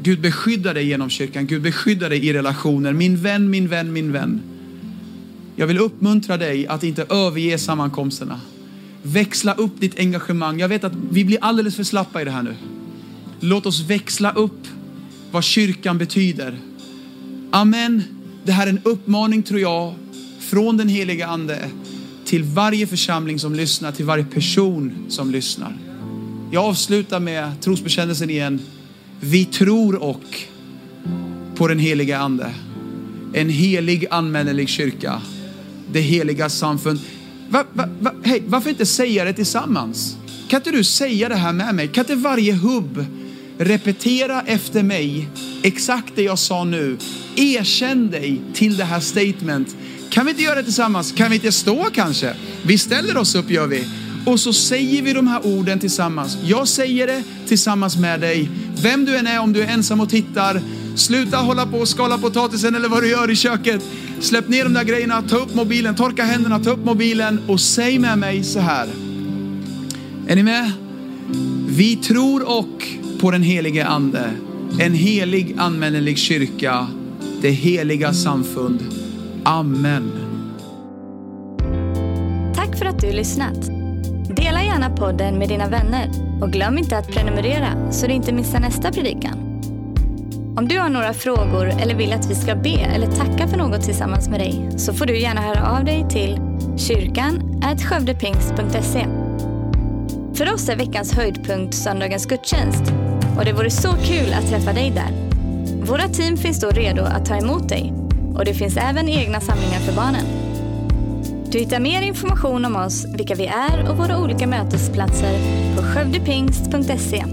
Gud 0.02 0.20
beskyddar 0.20 0.74
dig 0.74 0.86
genom 0.86 1.10
kyrkan. 1.10 1.46
Gud 1.46 1.62
beskyddar 1.62 2.10
dig 2.10 2.26
i 2.26 2.32
relationer. 2.32 2.92
Min 2.92 3.16
vän, 3.16 3.50
min 3.50 3.68
vän, 3.68 3.92
min 3.92 4.12
vän. 4.12 4.42
Jag 5.56 5.66
vill 5.66 5.78
uppmuntra 5.78 6.36
dig 6.36 6.66
att 6.66 6.84
inte 6.84 7.02
överge 7.02 7.58
sammankomsterna. 7.58 8.40
Växla 9.02 9.54
upp 9.54 9.80
ditt 9.80 9.98
engagemang. 9.98 10.60
Jag 10.60 10.68
vet 10.68 10.84
att 10.84 10.94
vi 11.10 11.24
blir 11.24 11.38
alldeles 11.40 11.76
för 11.76 11.84
slappa 11.84 12.22
i 12.22 12.24
det 12.24 12.30
här 12.30 12.42
nu. 12.42 12.54
Låt 13.46 13.66
oss 13.66 13.80
växla 13.80 14.32
upp 14.32 14.68
vad 15.30 15.44
kyrkan 15.44 15.98
betyder. 15.98 16.58
Amen. 17.50 18.02
Det 18.44 18.52
här 18.52 18.66
är 18.66 18.70
en 18.70 18.80
uppmaning 18.84 19.42
tror 19.42 19.60
jag 19.60 19.94
från 20.40 20.76
den 20.76 20.88
heliga 20.88 21.26
ande 21.26 21.70
till 22.24 22.44
varje 22.44 22.86
församling 22.86 23.38
som 23.38 23.54
lyssnar, 23.54 23.92
till 23.92 24.04
varje 24.04 24.24
person 24.24 24.92
som 25.08 25.30
lyssnar. 25.30 25.76
Jag 26.52 26.64
avslutar 26.64 27.20
med 27.20 27.60
trosbekännelsen 27.60 28.30
igen. 28.30 28.60
Vi 29.20 29.44
tror 29.44 30.02
och 30.02 30.40
på 31.54 31.68
den 31.68 31.78
heliga 31.78 32.18
ande. 32.18 32.54
En 33.32 33.48
helig 33.48 34.06
anmännelig 34.10 34.68
kyrka. 34.68 35.22
Det 35.92 36.00
heliga 36.00 36.48
samfund. 36.48 37.00
Va, 37.48 37.64
va, 37.72 37.88
va, 38.00 38.12
hej, 38.22 38.42
varför 38.46 38.70
inte 38.70 38.86
säga 38.86 39.24
det 39.24 39.32
tillsammans? 39.32 40.16
Kan 40.48 40.60
inte 40.60 40.70
du 40.70 40.84
säga 40.84 41.28
det 41.28 41.36
här 41.36 41.52
med 41.52 41.74
mig? 41.74 41.88
Kan 41.88 42.04
inte 42.04 42.14
varje 42.14 42.52
hubb 42.52 43.06
repetera 43.58 44.42
efter 44.46 44.82
mig 44.82 45.28
exakt 45.62 46.12
det 46.16 46.22
jag 46.22 46.38
sa 46.38 46.64
nu? 46.64 46.98
Erkänn 47.36 48.10
dig 48.10 48.40
till 48.54 48.76
det 48.76 48.84
här 48.84 49.00
statement. 49.00 49.76
Kan 50.10 50.26
vi 50.26 50.30
inte 50.30 50.42
göra 50.42 50.54
det 50.54 50.64
tillsammans? 50.64 51.12
Kan 51.12 51.30
vi 51.30 51.36
inte 51.36 51.52
stå 51.52 51.84
kanske? 51.94 52.34
Vi 52.66 52.78
ställer 52.78 53.16
oss 53.16 53.34
upp 53.34 53.50
gör 53.50 53.66
vi. 53.66 53.84
Och 54.26 54.40
så 54.40 54.52
säger 54.52 55.02
vi 55.02 55.12
de 55.12 55.28
här 55.28 55.46
orden 55.46 55.78
tillsammans. 55.78 56.38
Jag 56.44 56.68
säger 56.68 57.06
det 57.06 57.22
tillsammans 57.46 57.96
med 57.96 58.20
dig. 58.20 58.50
Vem 58.82 59.04
du 59.04 59.16
än 59.16 59.26
är, 59.26 59.40
om 59.40 59.52
du 59.52 59.62
är 59.62 59.68
ensam 59.68 60.00
och 60.00 60.10
tittar, 60.10 60.60
sluta 60.96 61.36
hålla 61.36 61.66
på 61.66 61.78
och 61.78 61.88
skala 61.88 62.18
potatisen 62.18 62.74
eller 62.74 62.88
vad 62.88 63.02
du 63.02 63.10
gör 63.10 63.30
i 63.30 63.36
köket. 63.36 63.82
Släpp 64.20 64.48
ner 64.48 64.64
de 64.64 64.72
där 64.72 64.84
grejerna, 64.84 65.22
ta 65.22 65.36
upp 65.36 65.54
mobilen, 65.54 65.94
torka 65.94 66.24
händerna, 66.24 66.58
ta 66.58 66.70
upp 66.70 66.84
mobilen 66.84 67.40
och 67.48 67.60
säg 67.60 67.98
med 67.98 68.18
mig 68.18 68.44
så 68.44 68.60
här. 68.60 68.88
Är 70.26 70.36
ni 70.36 70.42
med? 70.42 70.72
Vi 71.68 71.96
tror 71.96 72.48
och 72.58 72.86
på 73.24 73.30
den 73.30 73.42
helige 73.42 73.86
ande, 73.86 74.30
en 74.80 74.94
helig 74.94 75.54
anmännelig 75.58 76.18
kyrka, 76.18 76.86
det 77.42 77.50
heliga 77.50 78.12
samfund. 78.12 78.80
Amen. 79.44 80.12
Tack 82.54 82.78
för 82.78 82.86
att 82.86 83.00
du 83.00 83.12
lyssnat. 83.12 83.66
Dela 84.36 84.64
gärna 84.64 84.90
podden 84.90 85.38
med 85.38 85.48
dina 85.48 85.68
vänner 85.68 86.10
och 86.42 86.52
glöm 86.52 86.78
inte 86.78 86.98
att 86.98 87.08
prenumerera 87.08 87.92
så 87.92 88.06
du 88.06 88.12
inte 88.12 88.32
missar 88.32 88.60
nästa 88.60 88.92
predikan. 88.92 89.38
Om 90.56 90.68
du 90.68 90.78
har 90.78 90.88
några 90.88 91.14
frågor 91.14 91.66
eller 91.66 91.94
vill 91.94 92.12
att 92.12 92.30
vi 92.30 92.34
ska 92.34 92.54
be 92.54 92.78
eller 92.78 93.06
tacka 93.06 93.48
för 93.48 93.56
något 93.56 93.82
tillsammans 93.82 94.28
med 94.28 94.40
dig 94.40 94.70
så 94.76 94.94
får 94.94 95.06
du 95.06 95.18
gärna 95.18 95.40
höra 95.40 95.78
av 95.78 95.84
dig 95.84 96.06
till 96.10 96.40
kyrkan 96.76 97.62
skövdepingst.se. 97.80 99.06
För 100.34 100.54
oss 100.54 100.68
är 100.68 100.76
veckans 100.76 101.12
höjdpunkt 101.12 101.74
söndagens 101.74 102.26
gudstjänst 102.26 103.03
och 103.38 103.44
det 103.44 103.52
vore 103.52 103.70
så 103.70 103.92
kul 103.92 104.32
att 104.32 104.48
träffa 104.48 104.72
dig 104.72 104.90
där. 104.90 105.10
Våra 105.86 106.08
team 106.08 106.36
finns 106.36 106.60
då 106.60 106.68
redo 106.68 107.02
att 107.02 107.26
ta 107.26 107.36
emot 107.36 107.68
dig 107.68 107.92
och 108.34 108.44
det 108.44 108.54
finns 108.54 108.76
även 108.76 109.08
egna 109.08 109.40
samlingar 109.40 109.80
för 109.80 109.92
barnen. 109.92 110.26
Du 111.50 111.58
hittar 111.58 111.80
mer 111.80 112.02
information 112.02 112.64
om 112.64 112.76
oss, 112.76 113.06
vilka 113.16 113.34
vi 113.34 113.46
är 113.46 113.90
och 113.90 113.96
våra 113.96 114.18
olika 114.18 114.46
mötesplatser 114.46 115.38
på 115.76 115.82
skövdepingst.se. 115.82 117.24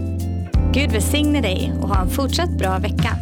Gud 0.74 0.92
välsigne 0.92 1.42
dig 1.42 1.74
och 1.82 1.90
ha 1.90 2.02
en 2.02 2.10
fortsatt 2.10 2.50
bra 2.50 2.78
vecka. 2.78 3.18